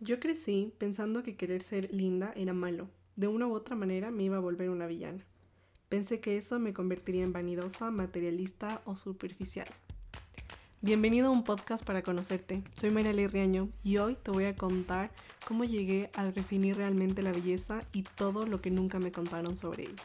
Yo 0.00 0.20
crecí 0.20 0.72
pensando 0.78 1.24
que 1.24 1.34
querer 1.34 1.60
ser 1.60 1.92
linda 1.92 2.32
era 2.36 2.52
malo. 2.52 2.88
De 3.16 3.26
una 3.26 3.48
u 3.48 3.52
otra 3.52 3.74
manera 3.74 4.12
me 4.12 4.22
iba 4.22 4.36
a 4.36 4.40
volver 4.40 4.70
una 4.70 4.86
villana. 4.86 5.26
Pensé 5.88 6.20
que 6.20 6.36
eso 6.36 6.60
me 6.60 6.72
convertiría 6.72 7.24
en 7.24 7.32
vanidosa, 7.32 7.90
materialista 7.90 8.80
o 8.84 8.94
superficial. 8.94 9.66
Bienvenido 10.82 11.26
a 11.26 11.30
un 11.32 11.42
podcast 11.42 11.84
para 11.84 12.02
conocerte. 12.02 12.62
Soy 12.74 12.90
María 12.90 13.26
Riaño 13.26 13.70
y 13.82 13.96
hoy 13.96 14.14
te 14.14 14.30
voy 14.30 14.44
a 14.44 14.54
contar 14.54 15.10
cómo 15.44 15.64
llegué 15.64 16.10
a 16.14 16.26
definir 16.26 16.76
realmente 16.76 17.20
la 17.22 17.32
belleza 17.32 17.80
y 17.92 18.04
todo 18.04 18.46
lo 18.46 18.60
que 18.60 18.70
nunca 18.70 19.00
me 19.00 19.10
contaron 19.10 19.56
sobre 19.56 19.82
ella. 19.82 20.04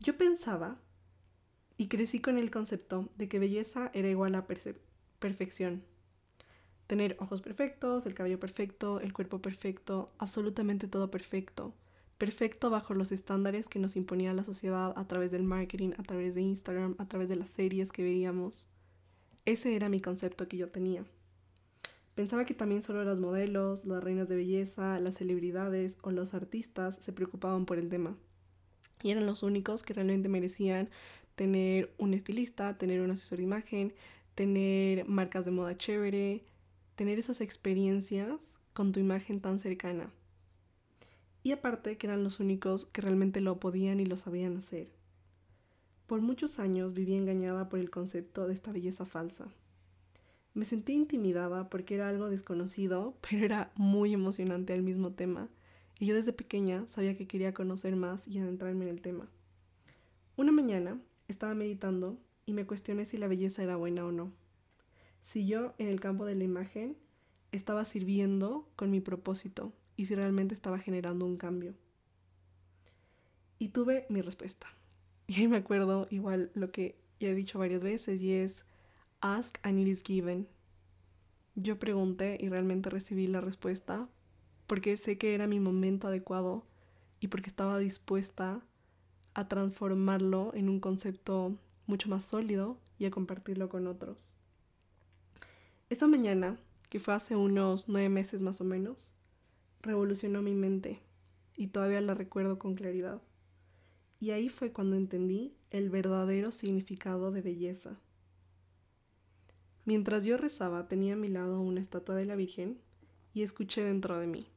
Yo 0.00 0.16
pensaba 0.16 0.80
y 1.76 1.86
crecí 1.86 2.18
con 2.18 2.38
el 2.38 2.50
concepto 2.50 3.08
de 3.16 3.28
que 3.28 3.38
belleza 3.38 3.92
era 3.94 4.08
igual 4.08 4.34
a 4.34 4.48
perfección, 5.20 5.84
tener 6.86 7.16
ojos 7.20 7.40
perfectos, 7.40 8.06
el 8.06 8.14
cabello 8.14 8.38
perfecto, 8.38 9.00
el 9.00 9.12
cuerpo 9.12 9.40
perfecto, 9.40 10.12
absolutamente 10.18 10.88
todo 10.88 11.10
perfecto. 11.10 11.74
Perfecto 12.18 12.70
bajo 12.70 12.94
los 12.94 13.12
estándares 13.12 13.68
que 13.68 13.78
nos 13.78 13.96
imponía 13.96 14.32
la 14.34 14.44
sociedad 14.44 14.92
a 14.96 15.06
través 15.06 15.30
del 15.30 15.42
marketing, 15.42 15.92
a 15.98 16.02
través 16.02 16.34
de 16.34 16.42
Instagram, 16.42 16.94
a 16.98 17.08
través 17.08 17.28
de 17.28 17.36
las 17.36 17.48
series 17.48 17.90
que 17.90 18.02
veíamos. 18.02 18.68
Ese 19.44 19.74
era 19.74 19.88
mi 19.88 20.00
concepto 20.00 20.46
que 20.48 20.56
yo 20.56 20.68
tenía. 20.68 21.04
Pensaba 22.14 22.44
que 22.44 22.54
también 22.54 22.82
solo 22.82 23.04
las 23.04 23.18
modelos, 23.18 23.84
las 23.84 24.02
reinas 24.02 24.28
de 24.28 24.36
belleza, 24.36 25.00
las 25.00 25.16
celebridades 25.16 25.98
o 26.02 26.12
los 26.12 26.32
artistas 26.32 26.96
se 27.00 27.12
preocupaban 27.12 27.66
por 27.66 27.78
el 27.78 27.88
tema. 27.88 28.16
Y 29.02 29.10
eran 29.10 29.26
los 29.26 29.42
únicos 29.42 29.82
que 29.82 29.94
realmente 29.94 30.28
merecían 30.28 30.90
tener 31.34 31.92
un 31.98 32.14
estilista, 32.14 32.78
tener 32.78 33.00
un 33.00 33.10
asesor 33.10 33.38
de 33.38 33.44
imagen, 33.44 33.94
tener 34.36 35.06
marcas 35.06 35.44
de 35.44 35.50
moda 35.50 35.76
chévere, 35.76 36.44
tener 36.94 37.18
esas 37.18 37.40
experiencias 37.40 38.58
con 38.72 38.92
tu 38.92 39.00
imagen 39.00 39.40
tan 39.40 39.60
cercana. 39.60 40.12
Y 41.42 41.52
aparte 41.52 41.98
que 41.98 42.06
eran 42.06 42.24
los 42.24 42.40
únicos 42.40 42.86
que 42.86 43.02
realmente 43.02 43.40
lo 43.40 43.58
podían 43.60 44.00
y 44.00 44.06
lo 44.06 44.16
sabían 44.16 44.56
hacer. 44.56 44.88
Por 46.06 46.20
muchos 46.20 46.58
años 46.58 46.94
viví 46.94 47.14
engañada 47.14 47.68
por 47.68 47.80
el 47.80 47.90
concepto 47.90 48.46
de 48.46 48.54
esta 48.54 48.72
belleza 48.72 49.04
falsa. 49.04 49.48
Me 50.54 50.64
sentí 50.64 50.92
intimidada 50.92 51.68
porque 51.68 51.96
era 51.96 52.08
algo 52.08 52.28
desconocido, 52.28 53.16
pero 53.28 53.44
era 53.44 53.72
muy 53.74 54.14
emocionante 54.14 54.72
al 54.72 54.82
mismo 54.82 55.12
tema, 55.12 55.48
y 55.98 56.06
yo 56.06 56.14
desde 56.14 56.32
pequeña 56.32 56.86
sabía 56.88 57.16
que 57.16 57.26
quería 57.26 57.54
conocer 57.54 57.96
más 57.96 58.26
y 58.28 58.38
adentrarme 58.38 58.84
en 58.84 58.90
el 58.90 59.00
tema. 59.00 59.28
Una 60.36 60.52
mañana 60.52 61.00
estaba 61.28 61.54
meditando 61.54 62.18
y 62.46 62.52
me 62.52 62.66
cuestioné 62.66 63.06
si 63.06 63.16
la 63.16 63.28
belleza 63.28 63.62
era 63.62 63.76
buena 63.76 64.04
o 64.04 64.12
no 64.12 64.32
si 65.24 65.46
yo 65.46 65.74
en 65.78 65.88
el 65.88 66.00
campo 66.00 66.26
de 66.26 66.36
la 66.36 66.44
imagen 66.44 66.96
estaba 67.50 67.84
sirviendo 67.84 68.68
con 68.76 68.90
mi 68.90 69.00
propósito 69.00 69.72
y 69.96 70.06
si 70.06 70.14
realmente 70.14 70.54
estaba 70.54 70.78
generando 70.78 71.24
un 71.24 71.36
cambio. 71.36 71.74
Y 73.58 73.70
tuve 73.70 74.06
mi 74.08 74.20
respuesta. 74.20 74.68
Y 75.26 75.36
ahí 75.36 75.48
me 75.48 75.56
acuerdo 75.56 76.06
igual 76.10 76.50
lo 76.52 76.70
que 76.70 77.00
ya 77.18 77.28
he 77.28 77.34
dicho 77.34 77.58
varias 77.58 77.82
veces 77.82 78.20
y 78.20 78.34
es 78.34 78.66
ask 79.22 79.56
and 79.62 79.80
it 79.80 79.88
is 79.88 80.02
given. 80.02 80.46
Yo 81.54 81.78
pregunté 81.78 82.36
y 82.38 82.50
realmente 82.50 82.90
recibí 82.90 83.26
la 83.26 83.40
respuesta 83.40 84.06
porque 84.66 84.98
sé 84.98 85.16
que 85.16 85.34
era 85.34 85.46
mi 85.46 85.60
momento 85.60 86.08
adecuado 86.08 86.66
y 87.20 87.28
porque 87.28 87.48
estaba 87.48 87.78
dispuesta 87.78 88.60
a 89.32 89.48
transformarlo 89.48 90.52
en 90.54 90.68
un 90.68 90.78
concepto 90.78 91.56
mucho 91.86 92.10
más 92.10 92.24
sólido 92.24 92.78
y 92.98 93.06
a 93.06 93.10
compartirlo 93.10 93.70
con 93.70 93.86
otros. 93.86 94.34
Esta 95.94 96.08
mañana, 96.08 96.58
que 96.90 96.98
fue 96.98 97.14
hace 97.14 97.36
unos 97.36 97.88
nueve 97.88 98.08
meses 98.08 98.42
más 98.42 98.60
o 98.60 98.64
menos, 98.64 99.14
revolucionó 99.80 100.42
mi 100.42 100.52
mente 100.52 101.00
y 101.56 101.68
todavía 101.68 102.00
la 102.00 102.14
recuerdo 102.14 102.58
con 102.58 102.74
claridad. 102.74 103.22
Y 104.18 104.32
ahí 104.32 104.48
fue 104.48 104.72
cuando 104.72 104.96
entendí 104.96 105.54
el 105.70 105.90
verdadero 105.90 106.50
significado 106.50 107.30
de 107.30 107.42
belleza. 107.42 108.00
Mientras 109.84 110.24
yo 110.24 110.36
rezaba 110.36 110.88
tenía 110.88 111.14
a 111.14 111.16
mi 111.16 111.28
lado 111.28 111.60
una 111.60 111.80
estatua 111.80 112.16
de 112.16 112.24
la 112.24 112.34
Virgen 112.34 112.80
y 113.32 113.44
escuché 113.44 113.84
dentro 113.84 114.18
de 114.18 114.26
mí. 114.26 114.48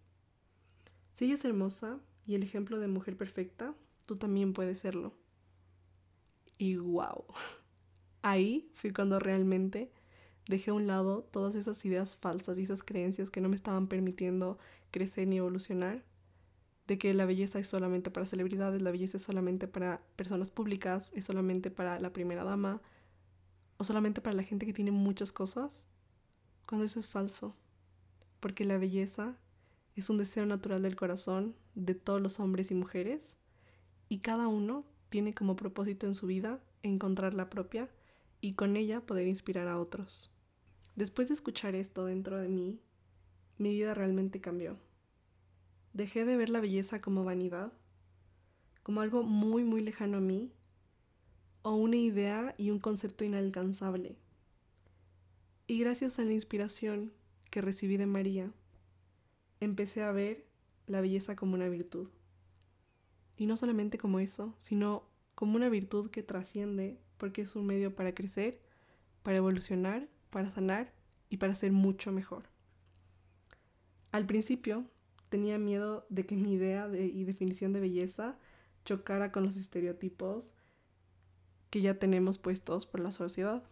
Si 1.14 1.26
ella 1.26 1.36
es 1.36 1.46
hermosa 1.46 2.00
y 2.26 2.34
el 2.34 2.42
ejemplo 2.42 2.80
de 2.80 2.88
mujer 2.88 3.16
perfecta, 3.16 3.76
tú 4.08 4.16
también 4.16 4.54
puedes 4.54 4.80
serlo. 4.80 5.14
Y 6.58 6.78
wow, 6.78 7.26
ahí 8.24 8.72
fue 8.74 8.92
cuando 8.92 9.20
realmente 9.20 9.92
dejé 10.48 10.72
a 10.72 10.74
un 10.74 10.88
lado 10.88 11.24
todas 11.32 11.56
esas 11.56 11.84
ideas 11.86 12.16
falsas 12.18 12.58
y 12.58 12.64
esas 12.64 12.84
creencias 12.84 13.30
que 13.30 13.42
no 13.42 13.50
me 13.50 13.56
estaban 13.56 13.88
permitiendo 13.88 14.58
crecer 14.92 15.28
ni 15.28 15.38
evolucionar, 15.38 16.04
de 16.88 16.98
que 16.98 17.14
la 17.14 17.26
belleza 17.26 17.60
es 17.60 17.68
solamente 17.68 18.10
para 18.10 18.26
celebridades, 18.26 18.82
la 18.82 18.92
belleza 18.92 19.18
es 19.18 19.24
solamente 19.24 19.68
para 19.68 20.02
personas 20.16 20.50
públicas, 20.52 21.12
es 21.14 21.26
solamente 21.26 21.70
para 21.70 22.00
la 22.00 22.14
primera 22.14 22.46
dama, 22.46 22.82
o 23.78 23.84
solamente 23.84 24.22
para 24.22 24.36
la 24.36 24.44
gente 24.44 24.66
que 24.66 24.74
tiene 24.74 24.92
muchas 24.92 25.34
cosas, 25.34 25.86
cuando 26.66 26.86
eso 26.86 27.00
es 27.00 27.06
falso, 27.06 27.56
porque 28.40 28.64
la 28.64 28.78
belleza 28.78 29.38
es 29.96 30.10
un 30.10 30.18
deseo 30.18 30.46
natural 30.46 30.82
del 30.82 30.96
corazón 30.96 31.56
de 31.76 31.94
todos 31.94 32.22
los 32.22 32.40
hombres 32.40 32.72
y 32.72 32.76
mujeres, 32.76 33.38
y 34.10 34.20
cada 34.20 34.48
uno 34.48 34.86
tiene 35.10 35.34
como 35.34 35.58
propósito 35.58 36.08
en 36.08 36.16
su 36.16 36.28
vida 36.28 36.62
encontrar 36.84 37.34
la 37.34 37.50
propia 37.50 37.90
y 38.40 38.54
con 38.54 38.78
ella 38.78 39.02
poder 39.02 39.28
inspirar 39.28 39.68
a 39.68 39.80
otros. 39.80 40.32
Después 40.98 41.28
de 41.28 41.36
escuchar 41.36 41.76
esto 41.76 42.06
dentro 42.06 42.38
de 42.38 42.50
mí, 42.50 42.82
mi 43.60 43.72
vida 43.76 43.94
realmente 43.94 44.42
cambió. 44.42 44.80
Dejé 45.94 46.26
de 46.26 46.36
ver 46.36 46.50
la 46.50 46.60
belleza 46.60 47.02
como 47.02 47.24
vanidad, 47.24 47.72
como 48.82 49.02
algo 49.02 49.22
muy, 49.22 49.64
muy 49.64 49.82
lejano 49.82 50.18
a 50.18 50.22
mí, 50.22 50.52
o 51.62 51.76
una 51.76 51.98
idea 51.98 52.56
y 52.58 52.72
un 52.72 52.80
concepto 52.80 53.24
inalcanzable. 53.24 54.18
Y 55.68 55.78
gracias 55.78 56.18
a 56.18 56.24
la 56.24 56.34
inspiración 56.34 57.14
que 57.52 57.62
recibí 57.62 57.98
de 57.98 58.08
María, 58.08 58.52
empecé 59.60 60.02
a 60.02 60.12
ver 60.12 60.48
la 60.88 61.00
belleza 61.00 61.36
como 61.36 61.54
una 61.54 61.70
virtud. 61.70 62.10
Y 63.38 63.46
no 63.46 63.56
solamente 63.56 64.00
como 64.00 64.20
eso, 64.20 64.56
sino 64.58 65.08
como 65.36 65.58
una 65.58 65.70
virtud 65.70 66.10
que 66.10 66.24
trasciende 66.24 67.00
porque 67.20 67.44
es 67.44 67.56
un 67.56 67.68
medio 67.68 67.94
para 67.94 68.16
crecer, 68.16 68.60
para 69.22 69.38
evolucionar 69.38 70.10
para 70.38 70.52
sanar 70.52 70.94
y 71.32 71.38
para 71.38 71.56
ser 71.56 71.72
mucho 71.72 72.12
mejor. 72.12 72.44
Al 74.12 74.28
principio 74.28 74.86
tenía 75.30 75.58
miedo 75.58 76.06
de 76.10 76.28
que 76.28 76.36
mi 76.36 76.54
idea 76.54 76.88
y 76.96 77.24
definición 77.24 77.74
de 77.74 77.80
belleza 77.80 78.38
chocara 78.86 79.32
con 79.32 79.46
los 79.46 79.58
estereotipos 79.58 80.54
que 81.72 81.82
ya 81.82 81.98
tenemos 81.98 82.38
puestos 82.38 82.86
por 82.86 83.00
la 83.00 83.12
sociedad. 83.12 83.64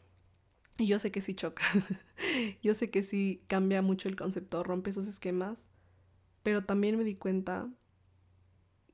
Y 0.80 0.88
yo 0.88 0.98
sé 0.98 1.12
que 1.12 1.22
sí 1.22 1.36
choca. 1.36 1.62
yo 2.64 2.74
sé 2.74 2.90
que 2.90 3.04
sí 3.04 3.44
cambia 3.46 3.84
mucho 3.84 4.10
el 4.10 4.16
concepto, 4.16 4.64
rompe 4.64 4.90
esos 4.90 5.06
esquemas, 5.06 5.68
pero 6.42 6.66
también 6.66 6.98
me 6.98 7.04
di 7.04 7.14
cuenta 7.14 7.70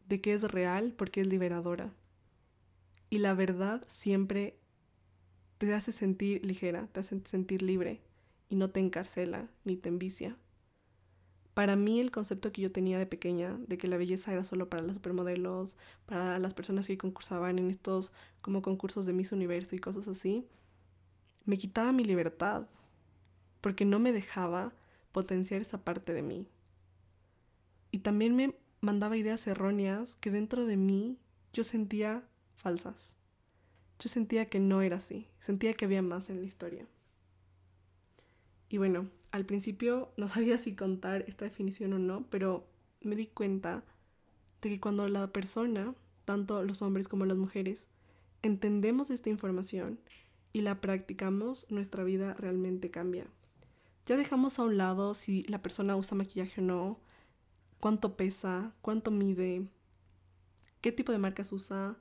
de 0.10 0.20
que 0.20 0.34
es 0.34 0.44
real 0.44 0.94
porque 0.98 1.22
es 1.22 1.28
liberadora. 1.28 1.94
Y 3.10 3.20
la 3.20 3.34
verdad 3.34 3.82
siempre 3.88 4.61
te 5.68 5.76
hace 5.76 5.92
sentir 5.92 6.44
ligera, 6.44 6.88
te 6.88 7.02
hace 7.02 7.22
sentir 7.26 7.62
libre 7.62 8.02
y 8.50 8.56
no 8.56 8.72
te 8.72 8.80
encarcela 8.80 9.48
ni 9.64 9.78
te 9.78 9.90
envicia. 9.90 10.36
Para 11.54 11.76
mí 11.76 12.00
el 12.00 12.10
concepto 12.10 12.52
que 12.52 12.64
yo 12.64 12.72
tenía 12.72 12.98
de 12.98 13.06
pequeña, 13.06 13.60
de 13.68 13.78
que 13.78 13.88
la 13.88 13.98
belleza 13.98 14.34
era 14.34 14.44
solo 14.44 14.70
para 14.70 14.82
los 14.82 14.96
supermodelos, 14.96 15.78
para 16.08 16.40
las 16.40 16.56
personas 16.56 16.88
que 16.88 16.98
concursaban 16.98 17.60
en 17.60 17.70
estos 17.70 18.12
como 18.42 18.64
concursos 18.64 19.06
de 19.06 19.14
Miss 19.14 19.34
Universo 19.34 19.76
y 19.76 19.80
cosas 19.80 20.08
así, 20.08 20.48
me 21.46 21.60
quitaba 21.60 21.92
mi 21.92 22.06
libertad, 22.06 22.68
porque 23.62 23.86
no 23.86 24.00
me 24.00 24.14
dejaba 24.14 24.74
potenciar 25.12 25.62
esa 25.62 25.84
parte 25.84 26.12
de 26.12 26.24
mí. 26.24 26.48
Y 27.92 28.00
también 28.00 28.36
me 28.36 28.56
mandaba 28.80 29.16
ideas 29.16 29.46
erróneas 29.46 30.16
que 30.16 30.32
dentro 30.32 30.66
de 30.66 30.78
mí 30.78 31.20
yo 31.54 31.64
sentía 31.64 32.28
falsas 32.56 33.21
yo 34.02 34.10
sentía 34.10 34.50
que 34.50 34.60
no 34.60 34.82
era 34.82 34.98
así, 34.98 35.28
sentía 35.40 35.76
que 35.76 35.86
había 35.86 36.02
más 36.02 36.32
en 36.32 36.40
la 36.42 36.48
historia. 36.48 36.88
Y 38.68 38.80
bueno, 38.80 39.08
al 39.32 39.46
principio 39.46 40.12
no 40.18 40.28
sabía 40.28 40.58
si 40.58 40.74
contar 40.74 41.24
esta 41.28 41.46
definición 41.46 41.94
o 41.94 42.00
no, 42.00 42.26
pero 42.32 42.66
me 43.02 43.16
di 43.16 43.28
cuenta 43.28 43.84
de 44.62 44.70
que 44.70 44.80
cuando 44.80 45.08
la 45.08 45.28
persona, 45.28 45.94
tanto 46.26 46.64
los 46.64 46.82
hombres 46.82 47.08
como 47.08 47.26
las 47.26 47.38
mujeres, 47.38 47.86
entendemos 48.42 49.12
esta 49.12 49.30
información 49.30 50.00
y 50.52 50.62
la 50.62 50.82
practicamos, 50.82 51.68
nuestra 51.70 52.04
vida 52.04 52.34
realmente 52.34 52.90
cambia. 52.90 53.28
Ya 54.08 54.18
dejamos 54.18 54.58
a 54.58 54.64
un 54.64 54.78
lado 54.78 55.14
si 55.14 55.44
la 55.44 55.62
persona 55.62 55.96
usa 55.96 56.18
maquillaje 56.18 56.60
o 56.60 56.64
no, 56.64 57.00
cuánto 57.80 58.18
pesa, 58.18 58.74
cuánto 58.82 59.12
mide, 59.12 59.68
qué 60.82 60.92
tipo 60.92 61.12
de 61.12 61.20
marcas 61.20 61.52
usa, 61.52 61.98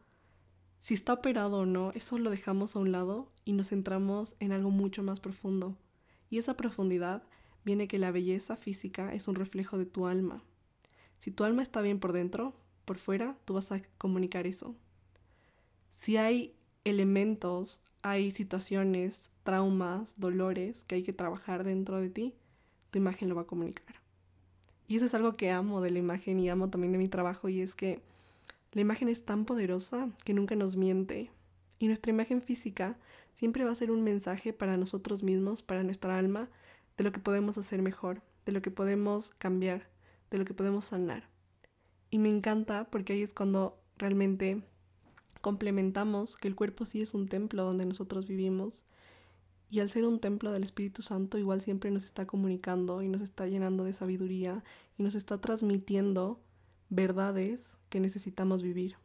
si 0.80 0.94
está 0.94 1.12
operado 1.12 1.58
o 1.58 1.66
no, 1.66 1.92
eso 1.92 2.16
lo 2.16 2.30
dejamos 2.30 2.74
a 2.74 2.78
un 2.78 2.90
lado 2.90 3.30
y 3.44 3.52
nos 3.52 3.68
centramos 3.68 4.34
en 4.40 4.50
algo 4.52 4.70
mucho 4.70 5.02
más 5.02 5.20
profundo. 5.20 5.76
Y 6.30 6.38
esa 6.38 6.56
profundidad 6.56 7.22
viene 7.66 7.86
que 7.86 7.98
la 7.98 8.10
belleza 8.10 8.56
física 8.56 9.12
es 9.12 9.28
un 9.28 9.34
reflejo 9.34 9.76
de 9.76 9.84
tu 9.84 10.06
alma. 10.06 10.42
Si 11.18 11.30
tu 11.30 11.44
alma 11.44 11.62
está 11.62 11.82
bien 11.82 12.00
por 12.00 12.14
dentro, 12.14 12.54
por 12.86 12.96
fuera, 12.96 13.36
tú 13.44 13.52
vas 13.52 13.70
a 13.72 13.82
comunicar 13.98 14.46
eso. 14.46 14.74
Si 15.92 16.16
hay 16.16 16.56
elementos, 16.84 17.82
hay 18.00 18.30
situaciones, 18.30 19.28
traumas, 19.42 20.14
dolores 20.16 20.82
que 20.84 20.94
hay 20.94 21.02
que 21.02 21.12
trabajar 21.12 21.62
dentro 21.62 22.00
de 22.00 22.08
ti, 22.08 22.34
tu 22.90 22.98
imagen 22.98 23.28
lo 23.28 23.34
va 23.34 23.42
a 23.42 23.46
comunicar. 23.46 23.96
Y 24.88 24.96
eso 24.96 25.04
es 25.04 25.12
algo 25.12 25.36
que 25.36 25.50
amo 25.50 25.82
de 25.82 25.90
la 25.90 25.98
imagen 25.98 26.40
y 26.40 26.48
amo 26.48 26.70
también 26.70 26.92
de 26.92 26.98
mi 26.98 27.08
trabajo 27.08 27.50
y 27.50 27.60
es 27.60 27.74
que 27.74 28.00
la 28.72 28.80
imagen 28.80 29.08
es 29.08 29.24
tan 29.24 29.44
poderosa 29.44 30.10
que 30.24 30.34
nunca 30.34 30.54
nos 30.54 30.76
miente. 30.76 31.30
Y 31.78 31.86
nuestra 31.86 32.10
imagen 32.10 32.40
física 32.40 32.98
siempre 33.34 33.64
va 33.64 33.72
a 33.72 33.74
ser 33.74 33.90
un 33.90 34.02
mensaje 34.02 34.52
para 34.52 34.76
nosotros 34.76 35.22
mismos, 35.22 35.62
para 35.62 35.82
nuestra 35.82 36.18
alma, 36.18 36.48
de 36.96 37.04
lo 37.04 37.12
que 37.12 37.20
podemos 37.20 37.58
hacer 37.58 37.82
mejor, 37.82 38.22
de 38.44 38.52
lo 38.52 38.62
que 38.62 38.70
podemos 38.70 39.30
cambiar, 39.38 39.88
de 40.30 40.38
lo 40.38 40.44
que 40.44 40.54
podemos 40.54 40.84
sanar. 40.84 41.28
Y 42.10 42.18
me 42.18 42.28
encanta 42.28 42.84
porque 42.90 43.14
ahí 43.14 43.22
es 43.22 43.34
cuando 43.34 43.80
realmente 43.96 44.62
complementamos 45.40 46.36
que 46.36 46.48
el 46.48 46.54
cuerpo 46.54 46.84
sí 46.84 47.00
es 47.00 47.14
un 47.14 47.28
templo 47.28 47.64
donde 47.64 47.86
nosotros 47.86 48.26
vivimos. 48.26 48.84
Y 49.68 49.80
al 49.80 49.88
ser 49.88 50.04
un 50.04 50.20
templo 50.20 50.52
del 50.52 50.64
Espíritu 50.64 51.00
Santo, 51.02 51.38
igual 51.38 51.60
siempre 51.60 51.90
nos 51.90 52.04
está 52.04 52.26
comunicando 52.26 53.02
y 53.02 53.08
nos 53.08 53.20
está 53.20 53.46
llenando 53.46 53.84
de 53.84 53.92
sabiduría 53.92 54.62
y 54.98 55.02
nos 55.02 55.14
está 55.14 55.40
transmitiendo 55.40 56.40
verdades 56.90 57.78
que 57.88 58.00
necesitamos 58.00 58.62
vivir. 58.62 58.96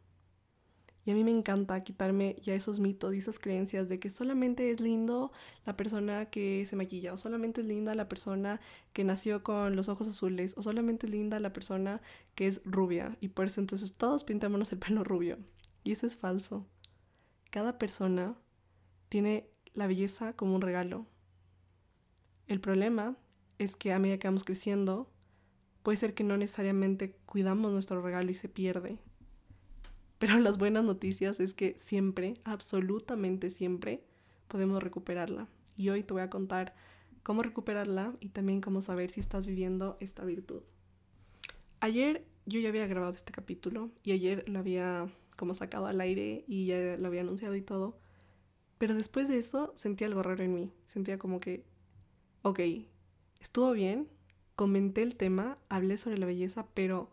Y 1.06 1.12
a 1.12 1.14
mí 1.14 1.22
me 1.22 1.30
encanta 1.30 1.84
quitarme 1.84 2.34
ya 2.42 2.54
esos 2.54 2.80
mitos 2.80 3.14
y 3.14 3.18
esas 3.18 3.38
creencias 3.38 3.88
de 3.88 4.00
que 4.00 4.10
solamente 4.10 4.72
es 4.72 4.80
lindo 4.80 5.30
la 5.64 5.76
persona 5.76 6.26
que 6.26 6.66
se 6.68 6.74
maquilla, 6.74 7.14
o 7.14 7.16
solamente 7.16 7.60
es 7.60 7.66
linda 7.68 7.94
la 7.94 8.08
persona 8.08 8.60
que 8.92 9.04
nació 9.04 9.44
con 9.44 9.76
los 9.76 9.88
ojos 9.88 10.08
azules, 10.08 10.54
o 10.58 10.62
solamente 10.62 11.06
es 11.06 11.12
linda 11.12 11.38
la 11.38 11.52
persona 11.52 12.02
que 12.34 12.48
es 12.48 12.60
rubia. 12.64 13.16
Y 13.20 13.28
por 13.28 13.46
eso 13.46 13.60
entonces 13.60 13.92
todos 13.92 14.24
pintémonos 14.24 14.72
el 14.72 14.80
pelo 14.80 15.04
rubio. 15.04 15.38
Y 15.84 15.92
eso 15.92 16.08
es 16.08 16.16
falso. 16.16 16.66
Cada 17.50 17.78
persona 17.78 18.36
tiene 19.08 19.48
la 19.74 19.86
belleza 19.86 20.32
como 20.32 20.56
un 20.56 20.60
regalo. 20.60 21.06
El 22.48 22.60
problema 22.60 23.16
es 23.58 23.76
que 23.76 23.92
a 23.92 24.00
medida 24.00 24.18
que 24.18 24.26
vamos 24.26 24.42
creciendo, 24.42 25.08
puede 25.86 25.98
ser 25.98 26.14
que 26.14 26.24
no 26.24 26.36
necesariamente 26.36 27.12
cuidamos 27.26 27.70
nuestro 27.70 28.02
regalo 28.02 28.28
y 28.32 28.34
se 28.34 28.48
pierde. 28.48 28.98
Pero 30.18 30.36
las 30.40 30.58
buenas 30.58 30.82
noticias 30.82 31.38
es 31.38 31.54
que 31.54 31.78
siempre, 31.78 32.34
absolutamente 32.42 33.50
siempre, 33.50 34.02
podemos 34.48 34.82
recuperarla. 34.82 35.46
Y 35.76 35.90
hoy 35.90 36.02
te 36.02 36.12
voy 36.12 36.22
a 36.22 36.28
contar 36.28 36.74
cómo 37.22 37.44
recuperarla 37.44 38.12
y 38.18 38.30
también 38.30 38.60
cómo 38.60 38.82
saber 38.82 39.12
si 39.12 39.20
estás 39.20 39.46
viviendo 39.46 39.96
esta 40.00 40.24
virtud. 40.24 40.62
Ayer 41.78 42.26
yo 42.46 42.58
ya 42.58 42.70
había 42.70 42.88
grabado 42.88 43.12
este 43.12 43.30
capítulo 43.30 43.92
y 44.02 44.10
ayer 44.10 44.42
lo 44.48 44.58
había 44.58 45.06
como 45.36 45.54
sacado 45.54 45.86
al 45.86 46.00
aire 46.00 46.42
y 46.48 46.66
ya 46.66 46.96
lo 46.96 47.06
había 47.06 47.20
anunciado 47.20 47.54
y 47.54 47.62
todo. 47.62 47.96
Pero 48.78 48.96
después 48.96 49.28
de 49.28 49.38
eso 49.38 49.72
sentí 49.76 50.02
algo 50.02 50.24
raro 50.24 50.42
en 50.42 50.52
mí. 50.52 50.72
Sentía 50.88 51.16
como 51.16 51.38
que, 51.38 51.64
ok, 52.42 52.58
estuvo 53.38 53.70
bien, 53.70 54.08
comenté 54.56 55.02
el 55.02 55.16
tema, 55.16 55.58
hablé 55.68 55.98
sobre 55.98 56.18
la 56.18 56.26
belleza, 56.26 56.66
pero 56.74 57.10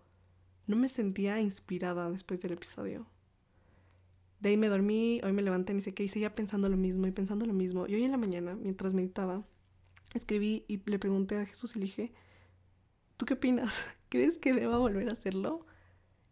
no 0.65 0.77
me 0.77 0.87
sentía 0.87 1.39
inspirada 1.41 2.09
después 2.09 2.41
del 2.41 2.53
episodio. 2.53 3.05
De 4.39 4.49
ahí 4.49 4.57
me 4.57 4.69
dormí, 4.69 5.21
hoy 5.23 5.33
me 5.33 5.41
levanté, 5.41 5.73
ni 5.73 5.81
sé 5.81 5.93
qué, 5.93 6.03
y 6.03 6.09
seguía 6.09 6.35
pensando 6.35 6.69
lo 6.69 6.77
mismo 6.77 7.05
y 7.05 7.11
pensando 7.11 7.45
lo 7.45 7.53
mismo. 7.53 7.85
Y 7.87 7.95
hoy 7.95 8.03
en 8.03 8.11
la 8.11 8.17
mañana, 8.17 8.55
mientras 8.55 8.93
meditaba, 8.93 9.45
escribí 10.13 10.65
y 10.67 10.81
le 10.89 10.99
pregunté 10.99 11.37
a 11.37 11.45
Jesús 11.45 11.75
y 11.75 11.79
le 11.79 11.85
dije, 11.85 12.13
¿tú 13.17 13.25
qué 13.25 13.35
opinas? 13.35 13.83
¿Crees 14.09 14.37
que 14.37 14.53
deba 14.53 14.77
volver 14.77 15.09
a 15.09 15.13
hacerlo? 15.13 15.65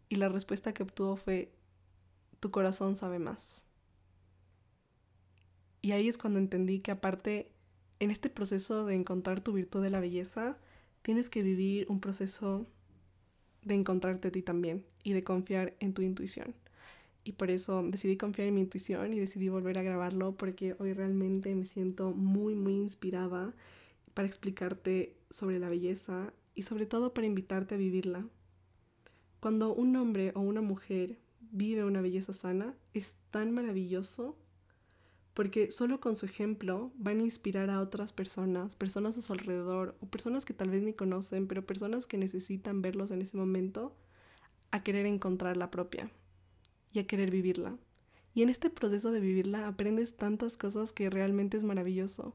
Y 0.08 0.16
la 0.16 0.28
respuesta 0.28 0.72
que 0.72 0.82
obtuvo 0.82 1.16
fue, 1.16 1.54
tu 2.40 2.50
corazón 2.50 2.96
sabe 2.96 3.18
más. 3.18 3.64
Y 5.82 5.92
ahí 5.92 6.08
es 6.08 6.16
cuando 6.16 6.38
entendí 6.38 6.80
que 6.80 6.90
aparte, 6.90 7.52
en 7.98 8.10
este 8.10 8.30
proceso 8.30 8.86
de 8.86 8.94
encontrar 8.94 9.40
tu 9.40 9.52
virtud 9.52 9.82
de 9.82 9.90
la 9.90 10.00
belleza, 10.00 10.58
tienes 11.02 11.28
que 11.28 11.42
vivir 11.42 11.86
un 11.88 12.00
proceso 12.00 12.66
de 13.62 13.74
encontrarte 13.74 14.28
a 14.28 14.32
ti 14.32 14.42
también 14.42 14.84
y 15.02 15.12
de 15.12 15.24
confiar 15.24 15.76
en 15.80 15.94
tu 15.94 16.02
intuición. 16.02 16.54
Y 17.24 17.32
por 17.32 17.50
eso 17.50 17.82
decidí 17.84 18.16
confiar 18.16 18.48
en 18.48 18.54
mi 18.54 18.62
intuición 18.62 19.12
y 19.12 19.20
decidí 19.20 19.48
volver 19.48 19.78
a 19.78 19.82
grabarlo 19.82 20.34
porque 20.36 20.74
hoy 20.78 20.92
realmente 20.92 21.54
me 21.54 21.64
siento 21.64 22.10
muy, 22.10 22.54
muy 22.54 22.74
inspirada 22.74 23.54
para 24.14 24.26
explicarte 24.26 25.16
sobre 25.30 25.58
la 25.58 25.68
belleza 25.68 26.32
y 26.54 26.62
sobre 26.62 26.86
todo 26.86 27.14
para 27.14 27.26
invitarte 27.26 27.76
a 27.76 27.78
vivirla. 27.78 28.26
Cuando 29.40 29.74
un 29.74 29.94
hombre 29.96 30.32
o 30.34 30.40
una 30.40 30.60
mujer 30.60 31.18
vive 31.52 31.84
una 31.84 32.00
belleza 32.00 32.32
sana, 32.32 32.74
es 32.92 33.16
tan 33.30 33.52
maravilloso 33.52 34.36
porque 35.34 35.70
solo 35.70 36.00
con 36.00 36.16
su 36.16 36.26
ejemplo 36.26 36.92
van 36.96 37.20
a 37.20 37.24
inspirar 37.24 37.70
a 37.70 37.80
otras 37.80 38.12
personas, 38.12 38.76
personas 38.76 39.16
a 39.16 39.22
su 39.22 39.32
alrededor 39.32 39.96
o 40.00 40.06
personas 40.06 40.44
que 40.44 40.52
tal 40.52 40.70
vez 40.70 40.82
ni 40.82 40.92
conocen, 40.92 41.46
pero 41.46 41.66
personas 41.66 42.06
que 42.06 42.18
necesitan 42.18 42.82
verlos 42.82 43.10
en 43.10 43.22
ese 43.22 43.36
momento 43.36 43.96
a 44.70 44.82
querer 44.82 45.06
encontrar 45.06 45.56
la 45.56 45.70
propia 45.70 46.10
y 46.92 46.98
a 46.98 47.06
querer 47.06 47.30
vivirla. 47.30 47.76
Y 48.34 48.42
en 48.42 48.48
este 48.48 48.70
proceso 48.70 49.10
de 49.10 49.20
vivirla 49.20 49.68
aprendes 49.68 50.16
tantas 50.16 50.56
cosas 50.56 50.92
que 50.92 51.10
realmente 51.10 51.56
es 51.56 51.64
maravilloso. 51.64 52.34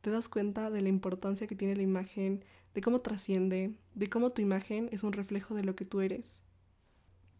Te 0.00 0.10
das 0.10 0.28
cuenta 0.28 0.70
de 0.70 0.80
la 0.80 0.88
importancia 0.88 1.46
que 1.46 1.54
tiene 1.54 1.76
la 1.76 1.82
imagen, 1.82 2.44
de 2.74 2.80
cómo 2.80 3.00
trasciende, 3.00 3.74
de 3.94 4.08
cómo 4.08 4.30
tu 4.30 4.42
imagen 4.42 4.88
es 4.92 5.02
un 5.02 5.12
reflejo 5.12 5.54
de 5.54 5.64
lo 5.64 5.74
que 5.76 5.84
tú 5.84 6.00
eres. 6.00 6.42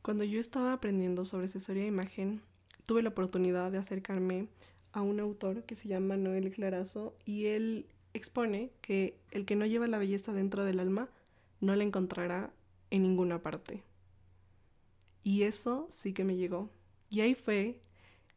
Cuando 0.02 0.24
yo 0.24 0.40
estaba 0.40 0.72
aprendiendo 0.72 1.24
sobre 1.24 1.46
asesoría 1.46 1.82
de 1.82 1.88
imagen, 1.88 2.42
tuve 2.86 3.02
la 3.02 3.10
oportunidad 3.10 3.70
de 3.70 3.78
acercarme 3.78 4.48
a 4.92 5.02
un 5.02 5.20
autor 5.20 5.64
que 5.64 5.74
se 5.74 5.88
llama 5.88 6.16
Noel 6.16 6.50
Clarazo 6.50 7.14
y 7.24 7.46
él 7.46 7.86
expone 8.14 8.72
que 8.80 9.18
el 9.30 9.44
que 9.44 9.56
no 9.56 9.66
lleva 9.66 9.86
la 9.86 9.98
belleza 9.98 10.32
dentro 10.32 10.64
del 10.64 10.80
alma 10.80 11.08
no 11.60 11.76
la 11.76 11.84
encontrará 11.84 12.52
en 12.90 13.02
ninguna 13.02 13.42
parte. 13.42 13.82
Y 15.22 15.42
eso 15.42 15.86
sí 15.90 16.12
que 16.12 16.24
me 16.24 16.36
llegó. 16.36 16.70
Y 17.08 17.20
ahí 17.20 17.34
fue 17.34 17.78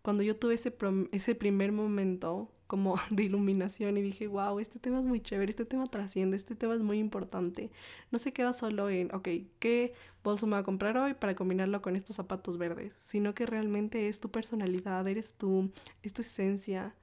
cuando 0.01 0.23
yo 0.23 0.35
tuve 0.35 0.55
ese, 0.55 0.75
ese 1.11 1.35
primer 1.35 1.71
momento 1.71 2.51
como 2.73 2.95
de 3.11 3.25
iluminación 3.25 3.97
y 3.97 4.01
dije, 4.01 4.25
wow, 4.25 4.59
este 4.59 4.79
tema 4.79 4.99
es 4.99 5.05
muy 5.05 5.21
chévere, 5.21 5.51
este 5.51 5.63
tema 5.63 5.85
trasciende, 5.85 6.37
este 6.37 6.55
tema 6.55 6.73
es 6.73 6.79
muy 6.79 6.97
importante. 6.97 7.69
No 8.09 8.17
se 8.17 8.33
queda 8.33 8.51
solo 8.51 8.89
en, 8.89 9.13
ok, 9.13 9.27
¿qué 9.59 9.93
bolso 10.23 10.47
me 10.47 10.53
voy 10.53 10.61
a 10.61 10.65
comprar 10.65 10.97
hoy 10.97 11.13
para 11.13 11.35
combinarlo 11.35 11.83
con 11.83 11.95
estos 11.95 12.15
zapatos 12.15 12.57
verdes? 12.57 12.95
Sino 13.03 13.35
que 13.35 13.45
realmente 13.45 14.07
es 14.07 14.19
tu 14.19 14.31
personalidad, 14.31 15.07
eres 15.07 15.35
tú, 15.35 15.69
es 16.01 16.13
tu 16.13 16.23
esencia, 16.23 16.95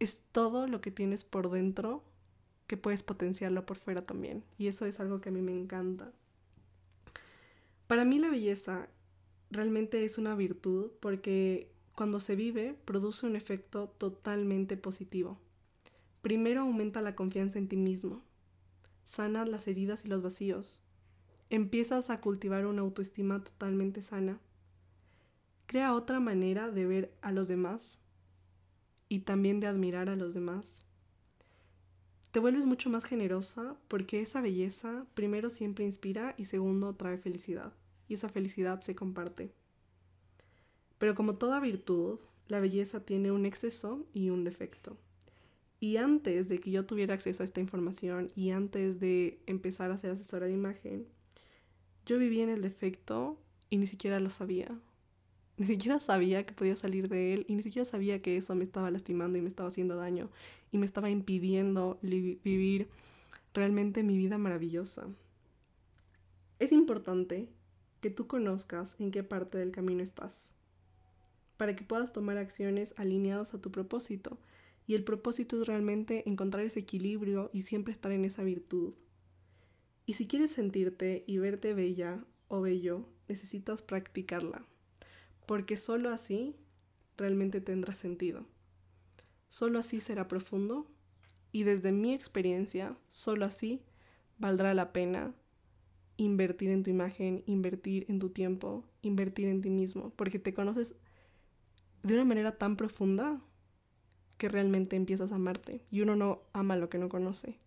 es 0.00 0.18
todo 0.32 0.66
lo 0.66 0.80
que 0.80 0.90
tienes 0.90 1.22
por 1.22 1.52
dentro 1.52 2.02
que 2.66 2.76
puedes 2.76 3.04
potenciarlo 3.04 3.64
por 3.64 3.76
fuera 3.76 4.02
también. 4.02 4.42
Y 4.58 4.66
eso 4.66 4.86
es 4.86 4.98
algo 4.98 5.20
que 5.20 5.28
a 5.28 5.32
mí 5.32 5.40
me 5.40 5.52
encanta. 5.52 6.10
Para 7.86 8.04
mí 8.04 8.18
la 8.18 8.28
belleza 8.28 8.88
realmente 9.52 10.04
es 10.04 10.18
una 10.18 10.34
virtud 10.34 10.90
porque 10.98 11.70
cuando 11.96 12.20
se 12.20 12.36
vive, 12.36 12.78
produce 12.84 13.26
un 13.26 13.36
efecto 13.36 13.88
totalmente 13.88 14.76
positivo. 14.76 15.38
Primero 16.20 16.60
aumenta 16.60 17.00
la 17.00 17.16
confianza 17.16 17.58
en 17.58 17.68
ti 17.68 17.76
mismo, 17.76 18.22
sana 19.04 19.46
las 19.46 19.66
heridas 19.66 20.04
y 20.04 20.08
los 20.08 20.22
vacíos, 20.22 20.82
empiezas 21.48 22.10
a 22.10 22.20
cultivar 22.20 22.66
una 22.66 22.82
autoestima 22.82 23.42
totalmente 23.42 24.02
sana, 24.02 24.38
crea 25.64 25.94
otra 25.94 26.20
manera 26.20 26.70
de 26.70 26.86
ver 26.86 27.14
a 27.22 27.32
los 27.32 27.48
demás 27.48 28.00
y 29.08 29.20
también 29.20 29.58
de 29.58 29.66
admirar 29.66 30.10
a 30.10 30.16
los 30.16 30.34
demás. 30.34 30.84
Te 32.30 32.40
vuelves 32.40 32.66
mucho 32.66 32.90
más 32.90 33.04
generosa 33.04 33.74
porque 33.88 34.20
esa 34.20 34.42
belleza 34.42 35.06
primero 35.14 35.48
siempre 35.48 35.86
inspira 35.86 36.34
y 36.36 36.44
segundo 36.44 36.94
trae 36.94 37.16
felicidad 37.16 37.72
y 38.06 38.14
esa 38.14 38.28
felicidad 38.28 38.82
se 38.82 38.94
comparte. 38.94 39.54
Pero 40.98 41.14
como 41.14 41.36
toda 41.36 41.60
virtud, 41.60 42.18
la 42.48 42.60
belleza 42.60 43.00
tiene 43.00 43.32
un 43.32 43.44
exceso 43.46 44.06
y 44.14 44.30
un 44.30 44.44
defecto. 44.44 44.96
Y 45.78 45.98
antes 45.98 46.48
de 46.48 46.58
que 46.58 46.70
yo 46.70 46.86
tuviera 46.86 47.14
acceso 47.14 47.42
a 47.42 47.46
esta 47.46 47.60
información 47.60 48.30
y 48.34 48.50
antes 48.50 48.98
de 48.98 49.38
empezar 49.46 49.90
a 49.90 49.98
ser 49.98 50.12
asesora 50.12 50.46
de 50.46 50.52
imagen, 50.52 51.06
yo 52.06 52.18
vivía 52.18 52.44
en 52.44 52.50
el 52.50 52.62
defecto 52.62 53.38
y 53.68 53.76
ni 53.76 53.86
siquiera 53.86 54.20
lo 54.20 54.30
sabía. 54.30 54.78
Ni 55.58 55.64
siquiera 55.64 56.00
sabía 56.00 56.44
que 56.44 56.52
podía 56.52 56.76
salir 56.76 57.08
de 57.08 57.32
él 57.32 57.46
y 57.48 57.54
ni 57.54 57.62
siquiera 57.62 57.88
sabía 57.88 58.20
que 58.20 58.36
eso 58.36 58.54
me 58.54 58.64
estaba 58.64 58.90
lastimando 58.90 59.38
y 59.38 59.40
me 59.40 59.48
estaba 59.48 59.70
haciendo 59.70 59.96
daño 59.96 60.28
y 60.70 60.76
me 60.76 60.84
estaba 60.84 61.08
impidiendo 61.08 61.98
vivir 62.02 62.88
realmente 63.54 64.02
mi 64.02 64.18
vida 64.18 64.36
maravillosa. 64.36 65.08
Es 66.58 66.72
importante 66.72 67.48
que 68.02 68.10
tú 68.10 68.26
conozcas 68.26 68.96
en 68.98 69.10
qué 69.10 69.22
parte 69.22 69.56
del 69.56 69.72
camino 69.72 70.02
estás 70.02 70.52
para 71.56 71.74
que 71.74 71.84
puedas 71.84 72.12
tomar 72.12 72.38
acciones 72.38 72.94
alineadas 72.96 73.54
a 73.54 73.60
tu 73.60 73.70
propósito 73.70 74.38
Y 74.86 74.94
el 74.94 75.02
propósito 75.02 75.60
es 75.60 75.66
realmente 75.66 76.28
encontrar 76.28 76.64
ese 76.64 76.80
equilibrio 76.80 77.50
y 77.52 77.62
siempre 77.62 77.92
estar 77.92 78.12
en 78.12 78.24
esa 78.24 78.44
virtud. 78.44 78.94
Y 80.04 80.12
si 80.14 80.28
quieres 80.28 80.52
sentirte 80.52 81.24
y 81.26 81.38
verte 81.38 81.74
bella 81.74 82.24
o 82.46 82.60
bello, 82.60 83.08
necesitas 83.28 83.82
practicarla, 83.82 84.64
porque 85.46 85.76
solo 85.76 86.10
así 86.10 86.54
realmente 87.16 87.60
tendrá 87.60 87.92
sentido. 87.94 88.46
Solo 89.48 89.80
así 89.80 90.00
será 90.00 90.28
profundo 90.28 90.86
y 91.50 91.64
desde 91.64 91.90
mi 91.90 92.14
experiencia, 92.14 92.96
solo 93.10 93.46
así 93.46 93.82
valdrá 94.38 94.74
la 94.74 94.92
pena 94.92 95.34
invertir 96.16 96.70
en 96.70 96.82
tu 96.82 96.90
imagen, 96.90 97.42
invertir 97.46 98.06
en 98.08 98.18
tu 98.18 98.30
tiempo, 98.30 98.84
invertir 99.02 99.48
en 99.48 99.60
ti 99.60 99.70
mismo, 99.70 100.12
porque 100.16 100.38
te 100.38 100.54
conoces 100.54 100.94
de 102.06 102.14
una 102.14 102.24
manera 102.24 102.52
tan 102.52 102.76
profunda 102.76 103.40
que 104.38 104.48
realmente 104.48 104.94
empiezas 104.94 105.32
a 105.32 105.36
amarte 105.36 105.84
y 105.90 106.02
uno 106.02 106.14
no 106.14 106.42
ama 106.52 106.76
lo 106.76 106.88
que 106.88 106.98
no 106.98 107.08
conoce. 107.08 107.58